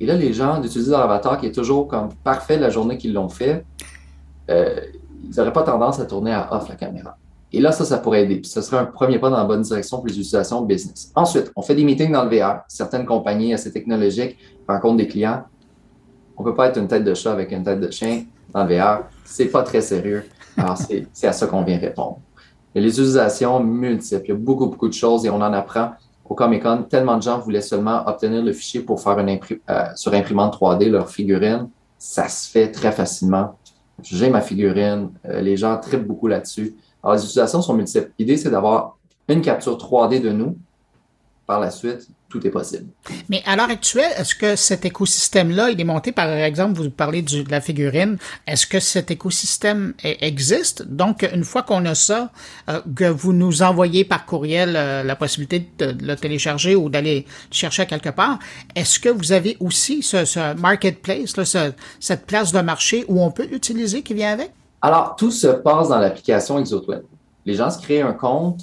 Et 0.00 0.07
là, 0.07 0.14
les 0.14 0.33
gens 0.33 0.61
d'utiliser 0.61 0.90
leur 0.90 1.00
avatar 1.00 1.38
qui 1.38 1.47
est 1.47 1.54
toujours 1.54 1.87
comme 1.87 2.09
parfait 2.25 2.59
la 2.59 2.71
journée 2.71 2.97
qu'ils 2.97 3.12
l'ont 3.12 3.28
fait, 3.28 3.64
euh, 4.50 4.80
ils 5.23 5.37
n'auraient 5.37 5.52
pas 5.52 5.62
tendance 5.62 6.00
à 6.00 6.07
tourner 6.07 6.33
à 6.33 6.52
off 6.54 6.69
la 6.69 6.75
caméra. 6.75 7.16
Et 7.52 7.61
là, 7.61 7.73
ça, 7.73 7.85
ça 7.85 7.99
pourrait 7.99 8.23
aider. 8.23 8.37
Puis 8.37 8.50
ce 8.50 8.62
serait 8.62 8.78
un 8.78 8.87
premier 8.87 9.19
pas 9.19 9.28
dans 9.28 9.37
la 9.37 9.45
bonne 9.45 9.62
direction 9.62 9.99
pour 9.99 10.07
les 10.07 10.14
utilisations 10.14 10.62
business. 10.62 11.12
Ensuite, 11.14 11.52
on 11.57 11.62
fait 11.62 11.75
des 11.75 11.85
meetings 11.85 12.12
dans 12.12 12.25
le 12.25 12.37
VR. 12.37 12.61
Certaines 12.69 13.04
compagnies 13.04 13.52
assez 13.52 13.73
technologiques 13.73 14.38
rencontrent 14.69 14.97
des 14.97 15.09
clients. 15.09 15.45
On 16.37 16.42
ne 16.42 16.49
peut 16.49 16.54
pas 16.54 16.69
être 16.69 16.78
une 16.78 16.88
tête 16.88 17.04
de 17.04 17.12
chat 17.12 17.33
avec 17.33 17.50
une 17.52 17.64
tête 17.64 17.80
de 17.80 17.90
chien 17.90 18.25
dans 18.54 18.64
le 18.64 18.76
VR. 18.76 19.02
C'est 19.25 19.47
pas 19.47 19.62
très 19.62 19.80
sérieux. 19.80 20.25
Alors, 20.57 20.78
c'est 21.12 21.26
à 21.26 21.33
ça 21.33 21.47
qu'on 21.47 21.62
vient 21.62 21.78
répondre. 21.78 22.21
A 22.75 22.78
les 22.78 22.88
utilisations 22.88 23.62
multiples. 23.62 24.25
Il 24.26 24.28
y 24.28 24.33
a 24.33 24.37
beaucoup, 24.37 24.66
beaucoup 24.66 24.88
de 24.88 24.95
choses 24.95 25.26
et 25.26 25.30
on 25.30 25.37
en 25.37 25.52
apprend 25.52 25.90
au 26.30 26.34
Comic 26.37 26.62
Con, 26.62 26.84
tellement 26.88 27.16
de 27.16 27.22
gens 27.22 27.40
voulaient 27.40 27.60
seulement 27.60 28.06
obtenir 28.06 28.40
le 28.40 28.52
fichier 28.52 28.80
pour 28.80 29.02
faire 29.02 29.18
euh, 29.18 29.84
sur 29.96 30.14
imprimante 30.14 30.56
3D 30.58 30.88
leur 30.88 31.10
figurine. 31.10 31.68
Ça 31.99 32.28
se 32.28 32.49
fait 32.49 32.70
très 32.70 32.92
facilement. 32.92 33.56
J'ai 34.00 34.30
ma 34.30 34.40
figurine, 34.40 35.10
euh, 35.28 35.40
les 35.40 35.56
gens 35.56 35.76
tripent 35.78 36.06
beaucoup 36.06 36.28
là-dessus. 36.28 36.76
Alors, 37.02 37.16
les 37.16 37.25
utilisations 37.25 37.60
sont 37.60 37.75
multiples. 37.75 38.12
L'idée, 38.16 38.37
c'est 38.37 38.49
d'avoir 38.49 38.96
une 39.28 39.42
capture 39.42 39.76
3D 39.76 40.22
de 40.22 40.30
nous 40.30 40.56
par 41.50 41.59
la 41.59 41.73
suite, 41.73 42.07
tout 42.28 42.47
est 42.47 42.50
possible. 42.50 42.87
Mais 43.28 43.42
à 43.45 43.57
l'heure 43.57 43.71
actuelle, 43.71 44.12
est-ce 44.16 44.37
que 44.37 44.54
cet 44.54 44.85
écosystème-là, 44.85 45.71
il 45.71 45.80
est 45.80 45.85
monté, 45.85 46.12
par 46.12 46.28
exemple, 46.30 46.80
vous 46.80 46.90
parlez 46.90 47.23
de 47.23 47.45
la 47.50 47.61
figurine, 47.61 48.19
est-ce 48.47 48.69
que 48.69 48.78
cet 48.78 49.11
écosystème 49.11 49.95
existe? 50.04 50.87
Donc, 50.87 51.28
une 51.35 51.42
fois 51.42 51.64
qu'on 51.64 51.85
a 51.87 51.97
ça, 51.97 52.30
euh, 52.69 52.80
que 52.95 53.07
vous 53.07 53.33
nous 53.33 53.62
envoyez 53.62 54.04
par 54.04 54.26
courriel 54.26 54.76
euh, 54.76 55.02
la 55.02 55.16
possibilité 55.16 55.69
de, 55.78 55.87
le 56.00 56.14
télécharger 56.14 56.76
ou 56.76 56.88
d'aller 56.88 57.26
chercher 57.50 57.85
quelque 57.87 58.11
part, 58.11 58.38
est-ce 58.76 59.00
que 59.00 59.09
vous 59.09 59.33
avez 59.33 59.57
aussi 59.59 60.00
ce, 60.04 60.54
marketplace, 60.54 61.35
cette 61.99 62.26
place 62.26 62.52
de 62.52 62.61
marché 62.61 63.04
où 63.09 63.21
on 63.21 63.33
peut 63.33 63.49
utiliser 63.50 64.02
qui 64.02 64.14
vient 64.14 64.35
avec? 64.35 64.52
Alors, 64.83 65.16
tout 65.16 65.33
se 65.33 65.49
passe 65.49 65.88
dans 65.88 65.99
l'application 65.99 66.61
ExoTwin. 66.61 67.02
Les 67.45 67.54
gens 67.54 67.73
se 67.73 67.83
créent 67.83 68.02
un 68.02 68.12
compte. 68.12 68.61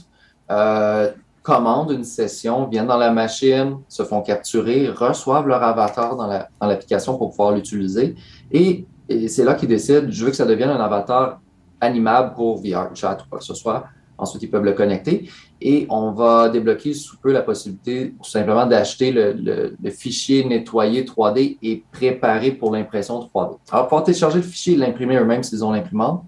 Euh, 0.49 1.11
commandent 1.47 1.91
une 1.91 2.03
session, 2.03 2.67
viennent 2.67 2.87
dans 2.87 2.97
la 2.97 3.09
machine, 3.09 3.77
se 3.87 4.03
font 4.03 4.21
capturer, 4.21 4.89
reçoivent 4.89 5.47
leur 5.47 5.63
avatar 5.63 6.17
dans 6.17 6.27
l'application 6.67 7.17
pour 7.17 7.29
pouvoir 7.29 7.53
l'utiliser. 7.53 8.15
Et, 8.51 8.85
c'est 9.29 9.45
là 9.45 9.53
qu'ils 9.55 9.69
décident, 9.69 10.07
je 10.09 10.25
veux 10.25 10.31
que 10.31 10.35
ça 10.35 10.45
devienne 10.45 10.71
un 10.71 10.81
avatar 10.81 11.39
animable 11.79 12.33
pour 12.33 12.57
VR, 12.57 12.93
chat 12.93 13.17
ou 13.23 13.29
quoi 13.29 13.39
que 13.39 13.45
ce 13.45 13.53
soit. 13.53 13.85
Ensuite, 14.17 14.43
ils 14.43 14.49
peuvent 14.49 14.65
le 14.65 14.73
connecter 14.73 15.29
et 15.61 15.87
on 15.89 16.11
va 16.11 16.49
débloquer 16.49 16.93
sous 16.93 17.17
peu 17.17 17.31
la 17.31 17.41
possibilité 17.41 18.13
tout 18.21 18.29
simplement 18.29 18.65
d'acheter 18.65 19.13
le, 19.13 19.77
fichier 19.89 20.43
nettoyé 20.43 21.05
3D 21.05 21.59
et 21.61 21.83
préparé 21.93 22.51
pour 22.51 22.73
l'impression 22.73 23.21
3D. 23.21 23.55
Alors, 23.71 23.87
pour 23.87 24.03
télécharger 24.03 24.39
le 24.39 24.43
fichier 24.43 24.73
et 24.73 24.77
l'imprimer 24.77 25.15
eux-mêmes 25.15 25.43
s'ils 25.43 25.63
ont 25.63 25.71
l'imprimante, 25.71 26.25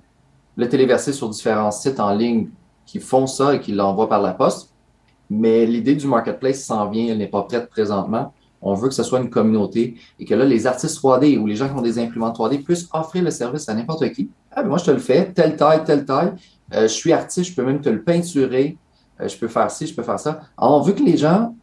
le 0.55 0.69
téléverser 0.69 1.11
sur 1.11 1.27
différents 1.27 1.71
sites 1.71 1.99
en 1.99 2.13
ligne 2.13 2.47
qui 2.85 3.01
font 3.01 3.27
ça 3.27 3.55
et 3.55 3.59
qui 3.59 3.73
l'envoient 3.73 4.07
par 4.07 4.21
la 4.21 4.33
poste 4.33 4.68
mais 5.29 5.65
l'idée 5.65 5.95
du 5.95 6.07
marketplace 6.07 6.63
s'en 6.63 6.89
vient, 6.89 7.07
elle 7.07 7.17
n'est 7.17 7.27
pas 7.27 7.43
prête 7.43 7.69
présentement. 7.69 8.33
On 8.61 8.73
veut 8.73 8.89
que 8.89 8.93
ce 8.93 9.03
soit 9.03 9.19
une 9.19 9.29
communauté 9.29 9.95
et 10.19 10.25
que 10.25 10.35
là, 10.35 10.43
les 10.43 10.67
artistes 10.67 11.01
3D 11.01 11.37
ou 11.37 11.47
les 11.47 11.55
gens 11.55 11.69
qui 11.69 11.75
ont 11.75 11.81
des 11.81 11.97
imprimantes 11.99 12.37
3D 12.37 12.63
puissent 12.63 12.89
offrir 12.91 13.23
le 13.23 13.31
service 13.31 13.69
à 13.69 13.73
n'importe 13.73 14.11
qui. 14.11 14.29
Ah, 14.51 14.63
ben 14.63 14.69
moi, 14.69 14.77
je 14.77 14.85
te 14.85 14.91
le 14.91 14.97
fais, 14.97 15.31
telle 15.31 15.55
taille, 15.55 15.83
telle 15.85 16.05
taille. 16.05 16.33
Euh, 16.73 16.83
je 16.83 16.93
suis 16.93 17.13
artiste, 17.13 17.51
je 17.51 17.55
peux 17.55 17.63
même 17.63 17.79
te 17.79 17.89
le 17.89 18.01
peinturer. 18.01 18.77
Euh, 19.21 19.27
je 19.27 19.37
peux 19.37 19.47
faire 19.47 19.71
ci, 19.71 19.87
je 19.87 19.95
peux 19.95 20.03
faire 20.03 20.19
ça. 20.19 20.41
Alors, 20.57 20.77
on 20.77 20.81
veut 20.81 20.93
que 20.93 21.03
les 21.03 21.17
gens 21.17 21.55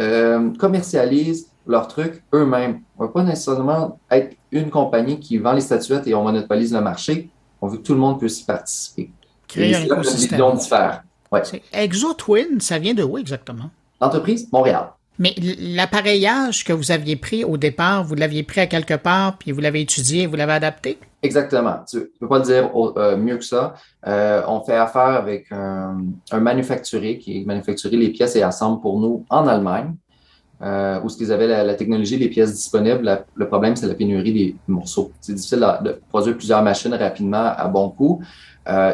euh, 0.00 0.50
commercialisent 0.58 1.50
leurs 1.66 1.86
trucs 1.86 2.22
eux-mêmes. 2.34 2.80
On 2.98 3.02
ne 3.02 3.08
veut 3.08 3.12
pas 3.12 3.22
nécessairement 3.22 3.98
être 4.10 4.36
une 4.50 4.70
compagnie 4.70 5.20
qui 5.20 5.38
vend 5.38 5.52
les 5.52 5.60
statuettes 5.60 6.06
et 6.06 6.14
on 6.14 6.24
monopolise 6.24 6.72
le 6.72 6.80
marché. 6.80 7.30
On 7.60 7.68
veut 7.68 7.78
que 7.78 7.82
tout 7.82 7.94
le 7.94 8.00
monde 8.00 8.18
puisse 8.18 8.40
y 8.40 8.44
participer. 8.44 9.12
Créer 9.46 9.76
un 9.76 9.82
écosystème. 9.82 10.40
Ouais. 11.32 11.42
ExoTwin, 11.72 12.60
ça 12.60 12.78
vient 12.78 12.94
de 12.94 13.02
où 13.02 13.16
exactement? 13.16 13.70
L'entreprise 14.00 14.48
Montréal. 14.52 14.90
Mais 15.20 15.34
l'appareillage 15.60 16.64
que 16.64 16.72
vous 16.72 16.90
aviez 16.90 17.14
pris 17.14 17.44
au 17.44 17.58
départ, 17.58 18.04
vous 18.04 18.14
l'aviez 18.14 18.42
pris 18.42 18.62
à 18.62 18.66
quelque 18.66 18.94
part, 18.94 19.36
puis 19.36 19.52
vous 19.52 19.60
l'avez 19.60 19.82
étudié, 19.82 20.26
vous 20.26 20.34
l'avez 20.34 20.54
adapté? 20.54 20.98
Exactement. 21.22 21.76
Tu 21.86 21.98
ne 21.98 22.02
peux 22.18 22.26
pas 22.26 22.38
le 22.38 22.44
dire 22.44 22.70
euh, 22.74 23.18
mieux 23.18 23.36
que 23.36 23.44
ça. 23.44 23.74
Euh, 24.06 24.42
on 24.48 24.62
fait 24.62 24.76
affaire 24.76 25.02
avec 25.02 25.52
un, 25.52 25.98
manufacturier 26.32 27.18
qui 27.18 27.44
manufacture 27.44 27.90
les 27.90 28.08
pièces 28.08 28.34
et 28.34 28.42
assemble 28.42 28.80
pour 28.80 28.98
nous 28.98 29.26
en 29.28 29.46
Allemagne, 29.46 29.94
euh, 30.62 30.98
où 31.02 31.10
ce 31.10 31.18
qu'ils 31.18 31.32
avaient 31.32 31.48
la, 31.48 31.74
technologie, 31.74 32.16
les 32.16 32.30
pièces 32.30 32.54
disponibles. 32.54 33.24
le 33.34 33.46
problème, 33.46 33.76
c'est 33.76 33.88
la 33.88 33.94
pénurie 33.94 34.32
des 34.32 34.56
morceaux. 34.68 35.12
C'est 35.20 35.34
difficile 35.34 35.66
de, 35.82 36.00
produire 36.08 36.34
plusieurs 36.38 36.62
machines 36.62 36.94
rapidement 36.94 37.52
à 37.54 37.68
bon 37.68 37.90
coût. 37.90 38.22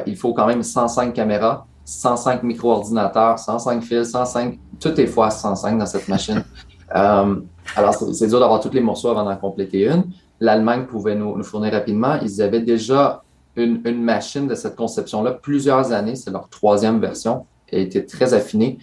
il 0.07 0.17
faut 0.17 0.35
quand 0.35 0.49
même 0.49 0.65
105 0.65 1.15
caméras 1.15 1.69
105 1.87 2.43
micro-ordinateurs, 2.43 3.39
105 3.39 3.83
fils, 3.83 4.11
105, 4.11 4.59
tout 4.81 5.01
est 5.01 5.07
fois 5.07 5.31
105 5.31 5.79
dans 5.79 5.87
cette 5.87 6.09
machine. 6.09 6.45
Euh, 6.95 7.41
alors, 7.75 7.95
c'est 7.95 8.29
dur 8.29 8.39
d'avoir 8.39 8.61
tous 8.61 8.71
les 8.71 8.81
morceaux 8.81 9.09
avant 9.09 9.25
d'en 9.25 9.35
compléter 9.35 9.89
une. 9.89 10.05
L'Allemagne 10.39 10.87
pouvait 10.87 11.17
nous, 11.17 11.43
fournir 11.43 11.73
rapidement. 11.73 12.17
Ils 12.23 12.41
avaient 12.41 12.61
déjà 12.61 13.25
une, 13.57 13.81
machine 14.01 14.47
de 14.47 14.55
cette 14.55 14.77
conception-là 14.77 15.33
plusieurs 15.33 15.91
années. 15.91 16.15
C'est 16.15 16.31
leur 16.31 16.49
troisième 16.49 17.01
version. 17.01 17.45
Elle 17.73 17.81
était 17.81 18.05
très 18.05 18.35
affinée. 18.35 18.79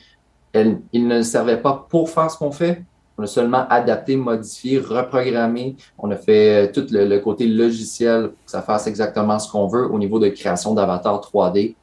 Elle, 0.52 0.82
ils 0.92 1.08
ne 1.08 1.22
servaient 1.22 1.62
pas 1.62 1.88
pour 1.88 2.10
faire 2.10 2.30
ce 2.30 2.38
qu'on 2.38 2.52
fait. 2.52 2.84
On 3.18 3.24
a 3.24 3.28
seulement 3.28 3.66
adapté, 3.70 4.18
modifié, 4.18 4.80
reprogrammé. 4.80 5.78
On 5.98 6.12
a 6.12 6.18
fait 6.18 6.74
tout 6.74 6.86
le, 6.92 7.06
le 7.06 7.20
côté 7.20 7.48
logiciel 7.48 8.32
pour 8.32 8.46
que 8.46 8.52
ça 8.52 8.62
fasse 8.62 8.86
exactement 8.86 9.40
ce 9.40 9.50
qu'on 9.50 9.68
veut 9.68 9.90
au 9.90 9.98
niveau 9.98 10.20
de 10.20 10.28
création 10.28 10.74
d'avatars 10.74 11.22
3D 11.22 11.76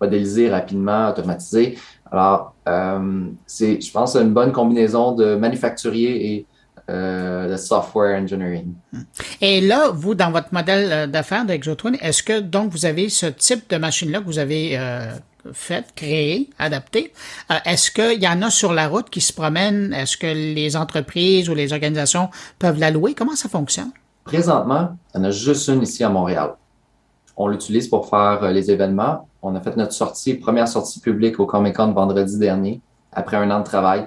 modéliser 0.00 0.50
rapidement, 0.50 1.10
automatiser. 1.10 1.78
Alors, 2.10 2.54
euh, 2.68 3.26
c'est, 3.46 3.80
je 3.80 3.92
pense, 3.92 4.16
une 4.16 4.32
bonne 4.32 4.52
combinaison 4.52 5.12
de 5.12 5.36
manufacturier 5.36 6.34
et 6.34 6.46
euh, 6.88 7.52
de 7.52 7.56
software 7.56 8.20
engineering. 8.20 8.72
Et 9.40 9.60
là, 9.60 9.90
vous, 9.92 10.14
dans 10.14 10.30
votre 10.30 10.52
modèle 10.52 11.08
d'affaires 11.10 11.44
d'ExoTwin, 11.44 11.96
est-ce 12.00 12.22
que 12.22 12.40
donc 12.40 12.72
vous 12.72 12.84
avez 12.84 13.08
ce 13.08 13.26
type 13.26 13.70
de 13.70 13.76
machine-là 13.76 14.20
que 14.20 14.24
vous 14.24 14.40
avez 14.40 14.76
euh, 14.76 15.12
fait, 15.52 15.86
créé, 15.94 16.50
adapté? 16.58 17.12
est-ce 17.64 17.92
qu'il 17.92 18.20
y 18.20 18.26
en 18.26 18.42
a 18.42 18.50
sur 18.50 18.72
la 18.72 18.88
route 18.88 19.08
qui 19.08 19.20
se 19.20 19.32
promènent? 19.32 19.92
Est-ce 19.92 20.16
que 20.16 20.26
les 20.26 20.76
entreprises 20.76 21.48
ou 21.48 21.54
les 21.54 21.72
organisations 21.72 22.28
peuvent 22.58 22.78
la 22.78 22.90
louer? 22.90 23.14
Comment 23.14 23.36
ça 23.36 23.48
fonctionne? 23.48 23.92
Présentement, 24.24 24.96
il 25.14 25.18
y 25.18 25.20
en 25.20 25.24
a 25.24 25.30
juste 25.30 25.68
une 25.68 25.82
ici 25.82 26.02
à 26.02 26.08
Montréal. 26.08 26.54
On 27.36 27.48
l'utilise 27.48 27.88
pour 27.88 28.08
faire 28.08 28.50
les 28.50 28.70
événements 28.70 29.26
on 29.42 29.54
a 29.54 29.60
fait 29.60 29.76
notre 29.76 29.92
sortie, 29.92 30.34
première 30.34 30.68
sortie 30.68 31.00
publique 31.00 31.40
au 31.40 31.46
Comic 31.46 31.76
Con 31.76 31.92
vendredi 31.92 32.38
dernier, 32.38 32.80
après 33.12 33.36
un 33.36 33.50
an 33.50 33.60
de 33.60 33.64
travail. 33.64 34.06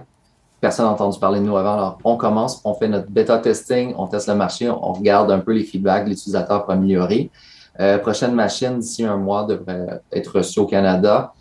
Personne 0.62 0.86
n'a 0.86 0.92
entendu 0.92 1.20
parler 1.20 1.40
de 1.40 1.46
nous 1.46 1.58
avant. 1.58 1.74
Alors, 1.74 1.98
on 2.04 2.16
commence, 2.16 2.62
on 2.64 2.74
fait 2.74 2.88
notre 2.88 3.10
bêta 3.10 3.38
testing, 3.40 3.94
on 3.98 4.08
teste 4.08 4.30
le 4.30 4.36
marché, 4.36 4.70
on 4.70 4.94
regarde 4.94 5.32
un 5.32 5.40
peu 5.40 5.52
les 5.52 5.64
feedbacks 5.64 6.06
de 6.06 6.10
l'utilisateur 6.12 6.64
pour 6.64 6.74
améliorer. 6.74 7.32
Euh, 7.80 7.98
prochaine 7.98 8.34
machine 8.34 8.78
d'ici 8.78 9.04
un 9.04 9.18
mois 9.18 9.46
devrait 9.46 10.02
être 10.12 10.38
reçue 10.38 10.60
au 10.60 10.68
Canada. 10.68 11.34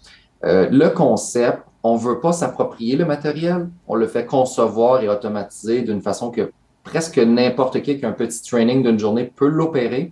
Euh, 0.45 0.69
le 0.71 0.89
concept, 0.89 1.63
on 1.83 1.95
ne 1.95 2.01
veut 2.01 2.21
pas 2.21 2.33
s'approprier 2.33 2.97
le 2.97 3.05
matériel, 3.05 3.69
on 3.87 3.95
le 3.95 4.07
fait 4.07 4.25
concevoir 4.25 5.03
et 5.03 5.09
automatiser 5.09 5.83
d'une 5.83 6.01
façon 6.01 6.31
que 6.31 6.51
presque 6.83 7.19
n'importe 7.19 7.81
qui 7.83 7.99
qui 7.99 8.07
un 8.07 8.13
petit 8.13 8.43
training 8.43 8.83
d'une 8.83 8.99
journée 8.99 9.25
peut 9.25 9.47
l'opérer. 9.47 10.11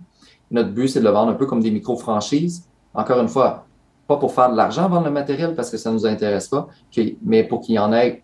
Notre 0.51 0.69
but, 0.69 0.89
c'est 0.89 0.99
de 0.99 1.05
le 1.05 1.11
vendre 1.11 1.31
un 1.31 1.35
peu 1.35 1.45
comme 1.45 1.61
des 1.61 1.71
micro-franchises. 1.71 2.67
Encore 2.93 3.19
une 3.19 3.29
fois, 3.29 3.65
pas 4.07 4.17
pour 4.17 4.33
faire 4.33 4.51
de 4.51 4.57
l'argent 4.57 4.87
vendre 4.89 5.05
le 5.05 5.11
matériel 5.11 5.55
parce 5.55 5.69
que 5.69 5.77
ça 5.77 5.89
ne 5.89 5.95
nous 5.95 6.05
intéresse 6.05 6.47
pas, 6.47 6.67
mais 7.23 7.43
pour 7.43 7.61
qu'il 7.61 7.75
y 7.75 7.79
en 7.79 7.93
ait 7.93 8.21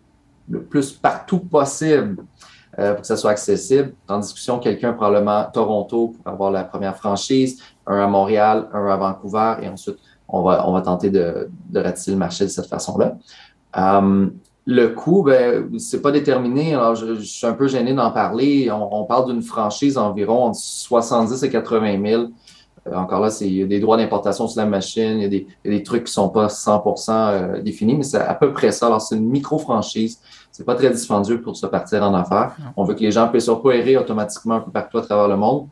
le 0.48 0.62
plus 0.62 0.92
partout 0.92 1.40
possible 1.40 2.24
euh, 2.78 2.92
pour 2.92 3.00
que 3.00 3.06
ça 3.06 3.16
soit 3.16 3.30
accessible. 3.30 3.94
En 4.08 4.18
discussion, 4.18 4.58
quelqu'un 4.58 4.92
probablement 4.92 5.44
Toronto 5.52 6.08
pour 6.08 6.32
avoir 6.32 6.50
la 6.50 6.64
première 6.64 6.96
franchise, 6.96 7.62
un 7.86 8.00
à 8.00 8.06
Montréal, 8.06 8.68
un 8.72 8.86
à 8.86 8.96
Vancouver, 8.96 9.56
et 9.62 9.68
ensuite 9.68 9.98
on 10.28 10.42
va, 10.42 10.82
tenter 10.82 11.08
de, 11.08 11.48
de 11.70 11.80
ratisser 11.80 12.10
le 12.10 12.18
marché 12.18 12.44
de 12.44 12.50
cette 12.50 12.66
façon-là. 12.66 13.16
Euh, 13.76 14.28
le 14.70 14.88
coût, 14.88 15.22
ben, 15.22 15.70
c'est 15.78 16.02
pas 16.02 16.12
déterminé. 16.12 16.74
Alors, 16.74 16.94
je, 16.94 17.14
suis 17.14 17.46
un 17.46 17.54
peu 17.54 17.68
gêné 17.68 17.94
d'en 17.94 18.10
parler. 18.10 18.70
On, 18.70 19.00
on 19.00 19.04
parle 19.04 19.32
d'une 19.32 19.40
franchise 19.40 19.96
environ 19.96 20.44
entre 20.44 20.58
70 20.58 21.42
et 21.42 21.48
80 21.48 22.06
000 22.06 22.26
euh, 22.86 22.94
encore 22.94 23.20
là, 23.20 23.30
il 23.40 23.54
y 23.54 23.62
a 23.62 23.66
des 23.66 23.80
droits 23.80 23.96
d'importation 23.96 24.46
sur 24.46 24.60
la 24.60 24.66
machine, 24.66 25.18
il 25.18 25.22
y 25.22 25.46
a 25.66 25.70
des, 25.70 25.82
trucs 25.82 26.04
qui 26.04 26.10
ne 26.10 26.14
sont 26.14 26.28
pas 26.28 26.48
100% 26.48 27.10
euh, 27.10 27.62
définis, 27.62 27.94
mais 27.94 28.02
c'est 28.02 28.18
à 28.18 28.34
peu 28.34 28.52
près 28.52 28.70
ça. 28.70 28.86
Alors, 28.86 29.00
c'est 29.00 29.16
une 29.16 29.28
micro-franchise. 29.28 30.20
C'est 30.52 30.64
pas 30.64 30.74
très 30.74 30.90
dispendieux 30.90 31.40
pour 31.40 31.56
se 31.56 31.66
partir 31.66 32.02
en 32.02 32.14
affaires. 32.14 32.54
On 32.76 32.84
veut 32.84 32.94
que 32.94 33.00
les 33.00 33.10
gens 33.10 33.28
puissent 33.28 33.48
opérer 33.48 33.96
automatiquement 33.96 34.56
un 34.56 34.60
peu 34.60 34.70
partout 34.70 34.98
à 34.98 35.02
travers 35.02 35.28
le 35.28 35.36
monde 35.36 35.68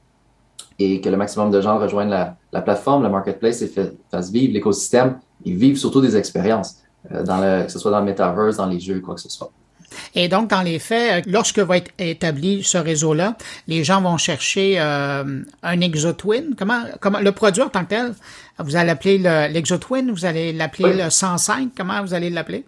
et 0.78 1.00
que 1.00 1.08
le 1.08 1.16
maximum 1.16 1.50
de 1.50 1.60
gens 1.60 1.78
rejoignent 1.78 2.10
la, 2.52 2.62
plateforme, 2.62 3.02
le 3.02 3.08
marketplace 3.08 3.62
et 3.62 3.72
fassent 4.10 4.30
vivre 4.30 4.52
l'écosystème. 4.52 5.18
Ils 5.44 5.56
vivent 5.56 5.76
surtout 5.76 6.00
des 6.00 6.16
expériences, 6.16 6.82
dans 7.10 7.40
le, 7.40 7.64
que 7.64 7.72
ce 7.72 7.78
soit 7.78 7.90
dans 7.90 8.00
le 8.00 8.06
metaverse, 8.06 8.56
dans 8.56 8.66
les 8.66 8.80
jeux, 8.80 9.00
quoi 9.00 9.14
que 9.14 9.20
ce 9.20 9.30
soit. 9.30 9.50
Et 10.14 10.28
donc, 10.28 10.50
dans 10.50 10.62
les 10.62 10.78
faits, 10.78 11.26
lorsque 11.26 11.58
va 11.58 11.78
être 11.78 11.90
établi 11.98 12.62
ce 12.62 12.78
réseau-là, 12.78 13.36
les 13.66 13.84
gens 13.84 14.00
vont 14.00 14.16
chercher 14.16 14.76
euh, 14.78 15.42
un 15.62 15.80
exotwin. 15.80 16.54
Comment, 16.58 16.82
comment 17.00 17.20
le 17.20 17.32
produit 17.32 17.62
en 17.62 17.68
tant 17.68 17.84
que 17.84 17.90
tel, 17.90 18.14
vous 18.58 18.76
allez 18.76 18.86
l'appeler 18.86 19.18
l'exotwin, 19.48 20.10
vous 20.10 20.24
allez 20.24 20.52
l'appeler 20.52 20.94
le 20.94 21.10
105, 21.10 21.70
comment 21.76 22.02
vous 22.02 22.14
allez 22.14 22.30
l'appeler? 22.30 22.64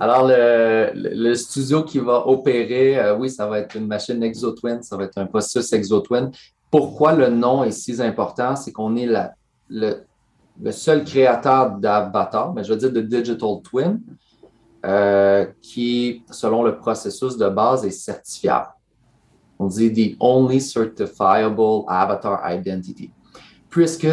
Alors, 0.00 0.26
le, 0.26 1.34
studio 1.34 1.84
qui 1.84 1.98
va 1.98 2.26
opérer, 2.26 2.98
euh, 2.98 3.16
oui, 3.16 3.30
ça 3.30 3.46
va 3.46 3.60
être 3.60 3.76
une 3.76 3.86
machine 3.86 4.22
exotwin, 4.22 4.82
ça 4.82 4.96
va 4.96 5.04
être 5.04 5.18
un 5.18 5.26
processus 5.26 5.72
exotwin. 5.72 6.30
Pourquoi 6.70 7.12
le 7.14 7.28
nom 7.28 7.64
est 7.64 7.70
si 7.70 8.00
important? 8.02 8.56
C'est 8.56 8.72
qu'on 8.72 8.96
est 8.96 9.06
la, 9.06 9.32
le, 9.68 10.02
le 10.60 10.72
seul 10.72 11.04
créateur 11.04 11.72
d'avatar, 11.76 12.52
mais 12.52 12.64
je 12.64 12.72
veux 12.72 12.78
dire 12.78 12.92
de 12.92 13.00
digital 13.00 13.62
twin, 13.62 14.00
euh, 14.86 15.46
qui, 15.60 16.22
selon 16.30 16.62
le 16.62 16.76
processus 16.76 17.36
de 17.36 17.48
base, 17.48 17.84
est 17.84 17.90
certifiable. 17.90 18.68
On 19.58 19.66
dit 19.66 19.92
the 19.92 20.16
only 20.20 20.60
certifiable 20.60 21.84
avatar 21.88 22.40
identity. 22.50 23.10
Puisque 23.68 24.06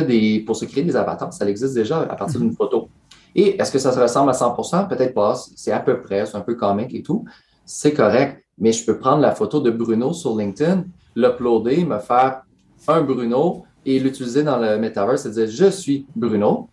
pour 0.46 0.56
se 0.56 0.66
créer 0.66 0.84
des 0.84 0.96
avatars, 0.96 1.32
ça 1.34 1.48
existe 1.48 1.74
déjà 1.74 2.02
à 2.02 2.16
partir 2.16 2.40
d'une 2.40 2.54
photo. 2.54 2.90
Et 3.36 3.60
est-ce 3.62 3.72
que 3.72 3.80
ça 3.80 3.92
se 3.92 4.00
ressemble 4.00 4.32
à 4.32 4.34
100%? 4.34 4.88
Peut-être 4.88 5.14
pas. 5.14 5.36
C'est 5.56 5.72
à 5.72 5.80
peu 5.80 6.02
près, 6.02 6.26
c'est 6.26 6.36
un 6.36 6.42
peu 6.42 6.56
comique 6.56 6.94
et 6.94 7.04
tout. 7.04 7.26
C'est 7.64 7.94
correct, 7.94 8.44
mais 8.58 8.72
je 8.72 8.86
peux 8.86 8.98
prendre 8.98 9.22
la 9.22 9.34
photo 9.34 9.60
de 9.60 9.72
Bruno 9.72 10.14
sur 10.14 10.36
LinkedIn, 10.38 10.86
l'uploader, 11.16 11.86
me 11.86 12.00
faire 12.00 12.42
un 12.88 13.02
Bruno 13.02 13.64
et 13.86 14.00
l'utiliser 14.00 14.44
dans 14.44 14.58
le 14.58 14.78
metaverse 14.78 15.26
et 15.26 15.32
dire 15.32 15.48
je 15.48 15.70
suis 15.70 16.06
Bruno. 16.16 16.68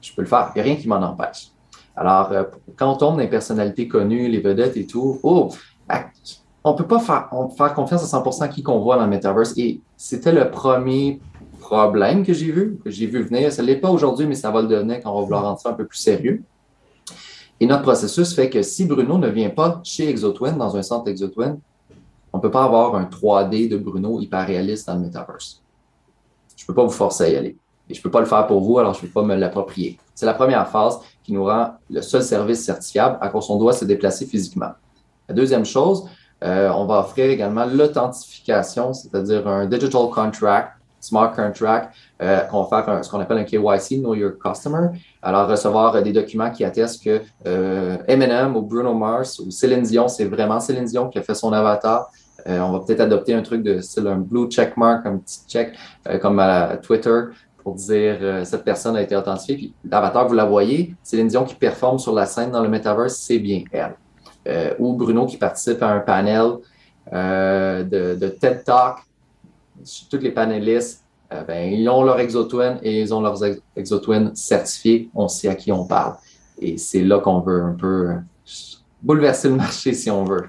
Je 0.00 0.12
peux 0.14 0.22
le 0.22 0.28
faire. 0.28 0.52
Il 0.54 0.60
a 0.60 0.64
rien 0.64 0.76
qui 0.76 0.88
m'en 0.88 0.96
empêche. 0.96 1.50
Alors, 1.96 2.32
euh, 2.32 2.44
quand 2.76 2.92
on 2.92 2.96
tombe 2.96 3.14
dans 3.14 3.20
les 3.20 3.28
personnalités 3.28 3.86
connues, 3.88 4.28
les 4.28 4.40
vedettes 4.40 4.76
et 4.76 4.86
tout, 4.86 5.20
oh, 5.22 5.50
on 6.64 6.72
ne 6.72 6.76
peut 6.76 6.86
pas 6.86 6.98
faire, 6.98 7.28
faire 7.56 7.74
confiance 7.74 8.02
à 8.02 8.18
100% 8.18 8.42
à 8.42 8.48
qui 8.48 8.62
qu'on 8.62 8.80
voit 8.80 8.96
dans 8.96 9.04
le 9.04 9.10
metaverse. 9.10 9.54
Et 9.56 9.80
c'était 9.96 10.32
le 10.32 10.50
premier 10.50 11.20
problème 11.60 12.24
que 12.24 12.32
j'ai 12.32 12.50
vu, 12.50 12.78
que 12.84 12.90
j'ai 12.90 13.06
vu 13.06 13.22
venir. 13.22 13.52
Ça 13.52 13.62
ne 13.62 13.68
l'est 13.68 13.76
pas 13.76 13.90
aujourd'hui, 13.90 14.26
mais 14.26 14.34
ça 14.34 14.50
va 14.50 14.62
le 14.62 14.68
devenir 14.68 15.00
quand 15.02 15.12
on 15.12 15.20
va 15.20 15.22
vouloir 15.22 15.44
rendre 15.44 15.60
ça 15.60 15.70
un 15.70 15.74
peu 15.74 15.86
plus 15.86 15.98
sérieux. 15.98 16.42
Et 17.60 17.66
notre 17.66 17.82
processus 17.82 18.34
fait 18.34 18.50
que 18.50 18.62
si 18.62 18.84
Bruno 18.84 19.16
ne 19.16 19.28
vient 19.28 19.50
pas 19.50 19.80
chez 19.84 20.08
ExoTwin, 20.10 20.56
dans 20.56 20.76
un 20.76 20.82
centre 20.82 21.08
ExoTwin, 21.08 21.58
on 22.32 22.38
ne 22.38 22.42
peut 22.42 22.50
pas 22.50 22.64
avoir 22.64 22.96
un 22.96 23.04
3D 23.04 23.68
de 23.68 23.76
Bruno 23.76 24.20
hyper 24.20 24.46
réaliste 24.46 24.88
dans 24.88 24.94
le 24.94 25.00
metaverse. 25.00 25.63
Je 26.64 26.72
ne 26.72 26.74
peux 26.74 26.80
pas 26.80 26.86
vous 26.86 26.92
forcer 26.92 27.24
à 27.24 27.28
y 27.28 27.36
aller. 27.36 27.58
Et 27.90 27.92
je 27.94 28.00
ne 28.00 28.02
peux 28.02 28.10
pas 28.10 28.20
le 28.20 28.26
faire 28.26 28.46
pour 28.46 28.62
vous, 28.62 28.78
alors 28.78 28.94
je 28.94 29.02
ne 29.02 29.06
peux 29.06 29.12
pas 29.12 29.22
me 29.22 29.34
l'approprier. 29.34 29.98
C'est 30.14 30.24
la 30.24 30.32
première 30.32 30.66
phase 30.68 30.98
qui 31.22 31.34
nous 31.34 31.44
rend 31.44 31.74
le 31.90 32.00
seul 32.00 32.22
service 32.22 32.64
certifiable 32.64 33.18
à 33.20 33.28
cause 33.28 33.50
on 33.50 33.58
doit 33.58 33.74
se 33.74 33.84
déplacer 33.84 34.24
physiquement. 34.24 34.70
La 35.28 35.34
deuxième 35.34 35.66
chose, 35.66 36.08
euh, 36.42 36.70
on 36.70 36.86
va 36.86 37.00
offrir 37.00 37.26
également 37.26 37.66
l'authentification, 37.66 38.94
c'est-à-dire 38.94 39.46
un 39.46 39.66
digital 39.66 40.08
contract 40.10 40.72
smart 41.04 41.34
contract, 41.34 41.94
euh, 42.22 42.40
qu'on 42.40 42.62
va 42.62 42.82
faire 42.82 43.04
ce 43.04 43.10
qu'on 43.10 43.20
appelle 43.20 43.38
un 43.38 43.44
KYC, 43.44 43.98
Know 43.98 44.14
Your 44.14 44.32
Customer. 44.42 44.88
Alors, 45.22 45.48
recevoir 45.48 46.02
des 46.02 46.12
documents 46.12 46.50
qui 46.50 46.64
attestent 46.64 47.04
que 47.04 47.20
euh, 47.46 47.98
M&M 48.08 48.56
ou 48.56 48.62
Bruno 48.62 48.94
Mars 48.94 49.38
ou 49.38 49.50
Céline 49.50 49.82
Dion, 49.82 50.08
c'est 50.08 50.24
vraiment 50.24 50.60
Céline 50.60 50.86
Dion 50.86 51.08
qui 51.08 51.18
a 51.18 51.22
fait 51.22 51.34
son 51.34 51.52
avatar. 51.52 52.10
Euh, 52.46 52.60
on 52.60 52.72
va 52.72 52.80
peut-être 52.80 53.00
adopter 53.00 53.34
un 53.34 53.42
truc 53.42 53.62
de 53.62 53.80
style 53.80 54.06
un 54.06 54.16
blue 54.16 54.48
check 54.48 54.76
mark, 54.76 55.06
un 55.06 55.18
petit 55.18 55.40
check 55.48 55.74
euh, 56.08 56.18
comme 56.18 56.38
à 56.38 56.76
Twitter 56.76 57.20
pour 57.62 57.74
dire 57.74 58.44
cette 58.44 58.62
personne 58.62 58.94
a 58.94 59.00
été 59.00 59.16
authentifiée. 59.16 59.56
Puis 59.56 59.74
l'avatar, 59.88 60.28
vous 60.28 60.34
la 60.34 60.44
voyez, 60.44 60.94
Céline 61.02 61.28
Dion 61.28 61.44
qui 61.44 61.54
performe 61.54 61.98
sur 61.98 62.12
la 62.12 62.26
scène 62.26 62.50
dans 62.50 62.62
le 62.62 62.68
metaverse, 62.68 63.16
c'est 63.16 63.38
bien 63.38 63.64
elle. 63.72 64.76
ou 64.78 64.92
Bruno 64.92 65.24
qui 65.24 65.38
participe 65.38 65.82
à 65.82 65.88
un 65.88 66.00
panel 66.00 66.56
de, 67.10 68.28
TED 68.38 68.64
Talk 68.64 68.98
tous 70.10 70.18
les 70.18 70.30
panélistes, 70.30 71.04
euh, 71.32 71.42
ben, 71.42 71.72
ils 71.72 71.88
ont 71.88 72.02
leur 72.02 72.20
exotwin 72.20 72.78
et 72.82 73.00
ils 73.00 73.14
ont 73.14 73.20
leurs 73.20 73.40
exotwins 73.76 74.34
certifiés. 74.34 75.10
On 75.14 75.28
sait 75.28 75.48
à 75.48 75.54
qui 75.54 75.72
on 75.72 75.86
parle. 75.86 76.16
Et 76.58 76.76
c'est 76.78 77.02
là 77.02 77.18
qu'on 77.18 77.40
veut 77.40 77.62
un 77.62 77.72
peu 77.72 78.10
euh, 78.10 78.14
bouleverser 79.04 79.48
le 79.48 79.56
marché 79.56 79.92
si 79.92 80.10
on 80.10 80.24
veut. 80.24 80.44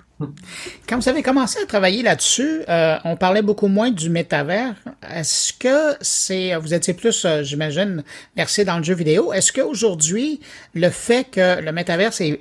Quand 0.87 0.97
vous 0.97 1.09
avez 1.09 1.21
commencé 1.21 1.59
à 1.61 1.65
travailler 1.65 2.01
là-dessus, 2.01 2.61
euh, 2.69 2.95
on 3.03 3.17
parlait 3.17 3.41
beaucoup 3.41 3.67
moins 3.67 3.91
du 3.91 4.09
métavers. 4.09 4.75
Est-ce 5.13 5.51
que 5.51 5.97
c'est, 5.99 6.55
vous 6.55 6.73
étiez 6.73 6.93
plus, 6.93 7.27
j'imagine, 7.41 8.01
versé 8.35 8.63
dans 8.63 8.77
le 8.77 8.83
jeu 8.83 8.95
vidéo? 8.95 9.33
Est-ce 9.33 9.51
qu'aujourd'hui, 9.51 10.39
le 10.73 10.89
fait 10.89 11.25
que 11.29 11.61
le 11.61 11.71
métavers 11.73 12.13
est, 12.21 12.37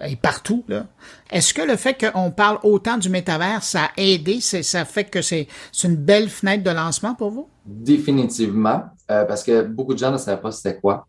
est, 0.00 0.20
partout, 0.22 0.64
là, 0.66 0.86
est-ce 1.30 1.52
que 1.52 1.62
le 1.62 1.76
fait 1.76 1.94
qu'on 1.94 2.30
parle 2.30 2.58
autant 2.62 2.96
du 2.96 3.10
métavers, 3.10 3.62
ça 3.62 3.84
a 3.84 3.90
aidé, 3.98 4.40
ça 4.40 4.84
fait 4.86 5.04
que 5.04 5.20
c'est 5.20 5.46
une 5.84 5.96
belle 5.96 6.30
fenêtre 6.30 6.64
de 6.64 6.70
lancement 6.70 7.14
pour 7.14 7.30
vous? 7.30 7.48
Définitivement, 7.66 8.84
euh, 9.10 9.26
parce 9.26 9.44
que 9.44 9.62
beaucoup 9.62 9.92
de 9.92 9.98
gens 9.98 10.10
ne 10.10 10.16
savaient 10.16 10.40
pas 10.40 10.52
c'était 10.52 10.76
quoi. 10.76 11.06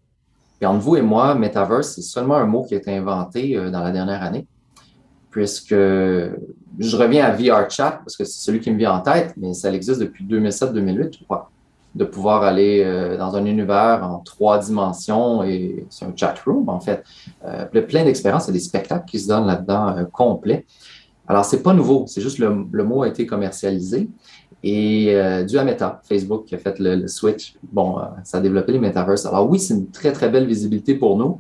Entre 0.66 0.80
vous 0.80 0.96
et 0.96 1.02
moi, 1.02 1.36
Metaverse, 1.36 1.94
c'est 1.96 2.02
seulement 2.02 2.36
un 2.36 2.46
mot 2.46 2.64
qui 2.64 2.76
a 2.76 2.78
été 2.78 2.96
inventé 2.96 3.58
euh, 3.58 3.70
dans 3.72 3.82
la 3.82 3.92
dernière 3.92 4.22
année, 4.24 4.46
puisque 5.30 5.74
je 5.74 6.98
reviens 6.98 7.26
à 7.26 7.32
VR 7.32 7.70
Chat, 7.70 8.02
parce 8.04 8.16
que 8.16 8.24
c'est 8.24 8.44
celui 8.44 8.60
qui 8.60 8.72
me 8.72 8.78
vient 8.78 8.94
en 8.94 9.02
tête, 9.02 9.34
mais 9.38 9.54
ça 9.54 9.72
existe 9.72 10.00
depuis 10.00 10.26
2007-2008, 10.26 11.20
je 11.20 11.24
crois, 11.24 11.50
de 11.96 12.06
pouvoir 12.06 12.44
aller 12.44 12.84
euh, 12.86 13.18
dans 13.18 13.36
un 13.36 13.46
univers 13.46 14.04
en 14.04 14.20
trois 14.20 14.60
dimensions, 14.60 15.44
et 15.44 15.86
c'est 15.90 16.06
un 16.06 16.14
chat 16.16 16.36
room, 16.46 16.70
en 16.70 16.80
fait. 16.80 17.04
plein 17.88 18.04
d'expériences 18.04 18.48
et 18.50 18.52
des 18.52 18.60
spectacles 18.60 19.06
qui 19.06 19.20
se 19.20 19.28
donnent 19.28 19.48
là-dedans 19.48 20.06
complets. 20.12 20.66
Alors, 21.28 21.46
c'est 21.46 21.64
pas 21.64 21.74
nouveau, 21.74 22.06
c'est 22.08 22.20
juste 22.20 22.40
le, 22.40 22.84
mot 22.84 23.04
a 23.04 23.08
été 23.08 23.26
commercialisé. 23.26 24.10
Et 24.64 25.16
euh, 25.16 25.44
dû 25.44 25.58
à 25.58 25.64
Meta, 25.64 26.02
Facebook 26.04 26.46
qui 26.46 26.56
a 26.56 26.58
fait 26.60 26.78
le, 26.80 27.08
switch, 27.08 27.56
bon, 27.72 27.98
euh, 28.00 28.04
ça 28.24 28.38
a 28.38 28.42
développé 28.42 28.72
les 28.72 28.80
metaverses. 28.80 29.26
Alors 29.26 29.50
oui, 29.50 29.60
c'est 29.60 29.74
une 29.74 29.90
très, 29.90 30.12
très 30.12 30.30
belle 30.30 30.46
visibilité 30.46 30.94
pour 30.96 31.18
nous, 31.18 31.40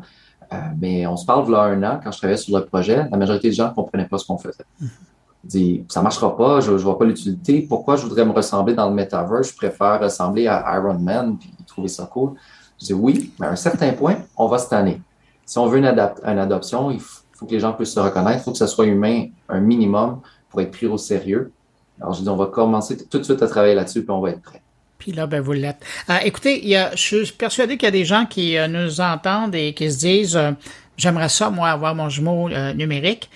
euh, 0.52 0.58
mais 0.80 1.06
on 1.06 1.16
se 1.16 1.26
parle 1.26 1.46
de 1.46 1.52
là 1.52 1.64
un 1.64 1.84
an, 1.84 2.00
quand 2.04 2.12
je 2.12 2.18
travaillais 2.18 2.38
sur 2.38 2.58
le 2.58 2.66
projet, 2.66 3.08
la 3.10 3.18
majorité 3.18 3.50
des 3.50 3.54
gens 3.54 3.70
ne 3.70 3.74
comprenaient 3.74 4.08
pas 4.08 4.18
ce 4.18 4.26
qu'on 4.26 4.40
faisait. 4.40 4.66
Ils 5.44 5.48
disaient, 5.48 5.86
ça 5.88 6.00
ne 6.00 6.04
marchera 6.04 6.36
pas, 6.36 6.62
je 6.62 6.72
ne 6.72 6.78
vois 6.78 6.98
pas 6.98 7.06
l'utilité. 7.06 7.62
Pourquoi 7.68 7.96
je 7.96 8.04
voudrais 8.04 8.26
me 8.26 8.32
ressembler 8.32 8.74
dans 8.74 8.90
le 8.90 8.96
metaverse? 8.96 9.52
Je 9.52 9.56
préfère 9.56 10.00
ressembler 10.00 10.48
à 10.48 10.76
Iron 10.78 10.98
Man 10.98 11.38
puis 11.40 11.52
trouver 11.68 11.90
ça 11.90 12.06
cool. 12.12 12.34
Je 12.80 12.88
dis 12.88 12.94
oui, 12.94 13.32
mais 13.40 13.46
à 13.46 13.52
un 13.52 13.56
certain 13.56 13.92
point, 13.94 14.18
on 14.36 14.48
va 14.48 14.58
se 14.58 14.68
tanner. 14.68 15.00
Si 15.46 15.60
on 15.60 15.68
veut 15.68 15.78
une, 15.78 15.86
une 15.86 16.40
adoption, 16.40 16.90
il 16.90 17.00
faut 17.00 17.46
que 17.46 17.52
les 17.52 17.60
gens 17.60 17.74
puissent 17.74 17.94
se 17.94 18.00
reconnaître, 18.00 18.40
il 18.40 18.44
faut 18.44 18.52
que 18.52 18.58
ce 18.58 18.68
soit 18.68 18.86
humain 18.88 19.28
un 19.48 19.60
minimum 19.60 20.22
pour 20.50 20.62
être 20.62 20.72
pris 20.72 20.88
au 20.88 20.98
sérieux. 20.98 21.52
Alors, 22.02 22.14
je 22.14 22.24
dis, 22.24 22.30
on 22.30 22.36
va 22.36 22.48
commencer 22.48 22.98
tout 22.98 23.20
de 23.20 23.24
suite 23.24 23.42
à 23.42 23.48
travailler 23.48 23.76
là-dessus, 23.76 24.02
puis 24.02 24.12
on 24.12 24.20
va 24.20 24.32
être 24.32 24.42
prêt. 24.42 24.62
Puis 25.02 25.12
là, 25.12 25.26
ben, 25.26 25.42
vous 25.42 25.54
l'êtes. 25.54 25.84
Euh, 26.12 26.18
écoutez, 26.24 26.62
il 26.62 26.70
y 26.70 26.76
a, 26.76 26.92
je 26.92 27.02
suis 27.02 27.32
persuadé 27.32 27.76
qu'il 27.76 27.88
y 27.88 27.90
a 27.90 27.92
des 27.92 28.06
gens 28.06 28.28
qui 28.28 28.56
euh, 28.56 28.68
nous 28.68 29.02
entendent 29.02 29.56
et 29.56 29.74
qui 29.74 29.92
se 29.92 29.98
disent, 29.98 30.36
euh, 30.36 30.52
j'aimerais 30.96 31.28
ça, 31.28 31.50
moi, 31.50 31.70
avoir 31.70 31.96
mon 31.96 32.08
jumeau 32.08 32.50
numérique. 32.76 33.32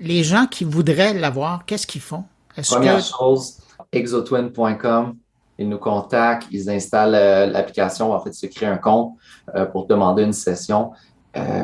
Les 0.00 0.24
gens 0.24 0.46
qui 0.46 0.64
voudraient 0.64 1.14
l'avoir, 1.14 1.64
qu'est-ce 1.64 1.86
qu'ils 1.86 2.00
font? 2.00 2.24
Première 2.68 3.00
chose, 3.00 3.58
exotwin.com, 3.92 5.14
ils 5.58 5.68
nous 5.68 5.78
contactent, 5.78 6.48
ils 6.50 6.68
installent 6.68 7.52
l'application, 7.52 8.12
en 8.12 8.20
fait, 8.20 8.30
ils 8.30 8.34
se 8.34 8.46
créent 8.46 8.66
un 8.66 8.76
compte 8.76 9.14
pour 9.72 9.86
demander 9.86 10.24
une 10.24 10.32
session. 10.32 10.90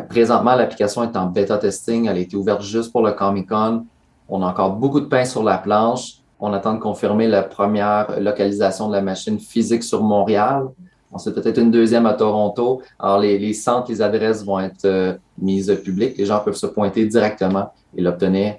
présentement, 0.08 0.54
l'application 0.54 1.02
est 1.02 1.16
en 1.16 1.26
bêta 1.26 1.58
testing, 1.58 2.06
elle 2.06 2.16
a 2.16 2.20
été 2.20 2.36
ouverte 2.36 2.62
juste 2.62 2.92
pour 2.92 3.02
le 3.02 3.12
Comic-Con. 3.12 3.86
On 4.28 4.42
a 4.42 4.46
encore 4.46 4.76
beaucoup 4.76 5.00
de 5.00 5.06
pain 5.06 5.24
sur 5.24 5.42
la 5.42 5.58
planche. 5.58 6.21
On 6.44 6.52
attend 6.52 6.74
de 6.74 6.80
confirmer 6.80 7.28
la 7.28 7.44
première 7.44 8.18
localisation 8.20 8.88
de 8.88 8.94
la 8.94 9.00
machine 9.00 9.38
physique 9.38 9.84
sur 9.84 10.02
Montréal. 10.02 10.66
Ensuite, 11.12 11.36
peut-être 11.36 11.58
une 11.58 11.70
deuxième 11.70 12.04
à 12.04 12.14
Toronto. 12.14 12.82
Alors, 12.98 13.20
les, 13.20 13.54
centres, 13.54 13.88
les 13.92 14.02
adresses 14.02 14.44
vont 14.44 14.58
être 14.58 14.84
euh, 14.84 15.14
mises 15.38 15.72
publiques. 15.84 16.18
Les 16.18 16.26
gens 16.26 16.40
peuvent 16.40 16.56
se 16.56 16.66
pointer 16.66 17.06
directement 17.06 17.72
et 17.96 18.02
l'obtenir. 18.02 18.56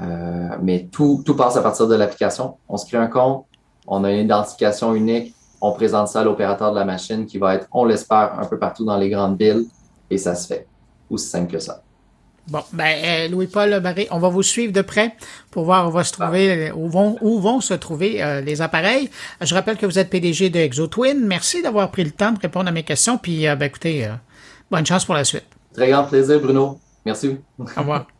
Euh, 0.00 0.48
mais 0.62 0.88
tout, 0.90 1.22
tout 1.24 1.36
passe 1.36 1.56
à 1.56 1.62
partir 1.62 1.86
de 1.86 1.94
l'application. 1.94 2.56
On 2.68 2.76
se 2.76 2.86
crée 2.86 2.98
un 2.98 3.06
compte, 3.06 3.44
on 3.86 4.02
a 4.02 4.10
une 4.10 4.24
identification 4.24 4.92
unique, 4.92 5.32
on 5.60 5.70
présente 5.70 6.08
ça 6.08 6.22
à 6.22 6.24
l'opérateur 6.24 6.72
de 6.72 6.76
la 6.76 6.84
machine 6.84 7.24
qui 7.24 7.38
va 7.38 7.54
être, 7.54 7.68
on 7.70 7.84
l'espère, 7.84 8.36
un 8.40 8.46
peu 8.46 8.58
partout 8.58 8.84
dans 8.84 8.96
les 8.96 9.08
grandes 9.08 9.40
villes 9.40 9.66
et 10.10 10.18
ça 10.18 10.34
se 10.34 10.48
fait. 10.48 10.66
Aussi 11.08 11.28
simple 11.28 11.52
que 11.52 11.60
ça. 11.60 11.84
Bon, 12.48 12.62
ben, 12.72 12.96
euh, 13.04 13.28
Louis-Paul 13.28 13.80
Barré, 13.80 14.08
on 14.10 14.18
va 14.18 14.28
vous 14.28 14.42
suivre 14.42 14.72
de 14.72 14.82
près 14.82 15.14
pour 15.50 15.64
voir 15.64 15.88
où, 15.88 15.92
va 15.92 16.02
se 16.02 16.12
trouver, 16.12 16.68
ah. 16.70 16.76
où, 16.76 16.88
vont, 16.88 17.16
où 17.20 17.40
vont 17.40 17.60
se 17.60 17.74
trouver 17.74 18.22
euh, 18.22 18.40
les 18.40 18.60
appareils. 18.62 19.10
Je 19.40 19.54
rappelle 19.54 19.76
que 19.76 19.86
vous 19.86 19.98
êtes 19.98 20.10
PDG 20.10 20.50
de 20.50 20.58
ExoTwin. 20.58 21.24
Merci 21.24 21.62
d'avoir 21.62 21.90
pris 21.90 22.04
le 22.04 22.10
temps 22.10 22.32
de 22.32 22.40
répondre 22.40 22.68
à 22.68 22.72
mes 22.72 22.82
questions. 22.82 23.16
Puis, 23.16 23.46
euh, 23.46 23.54
ben, 23.54 23.66
écoutez, 23.66 24.08
bonne 24.70 24.84
chance 24.84 25.04
pour 25.04 25.14
la 25.14 25.24
suite. 25.24 25.46
Très 25.72 25.88
grand 25.88 26.04
plaisir, 26.04 26.40
Bruno. 26.40 26.80
Merci. 27.04 27.36
Au 27.58 27.64
revoir. 27.80 28.06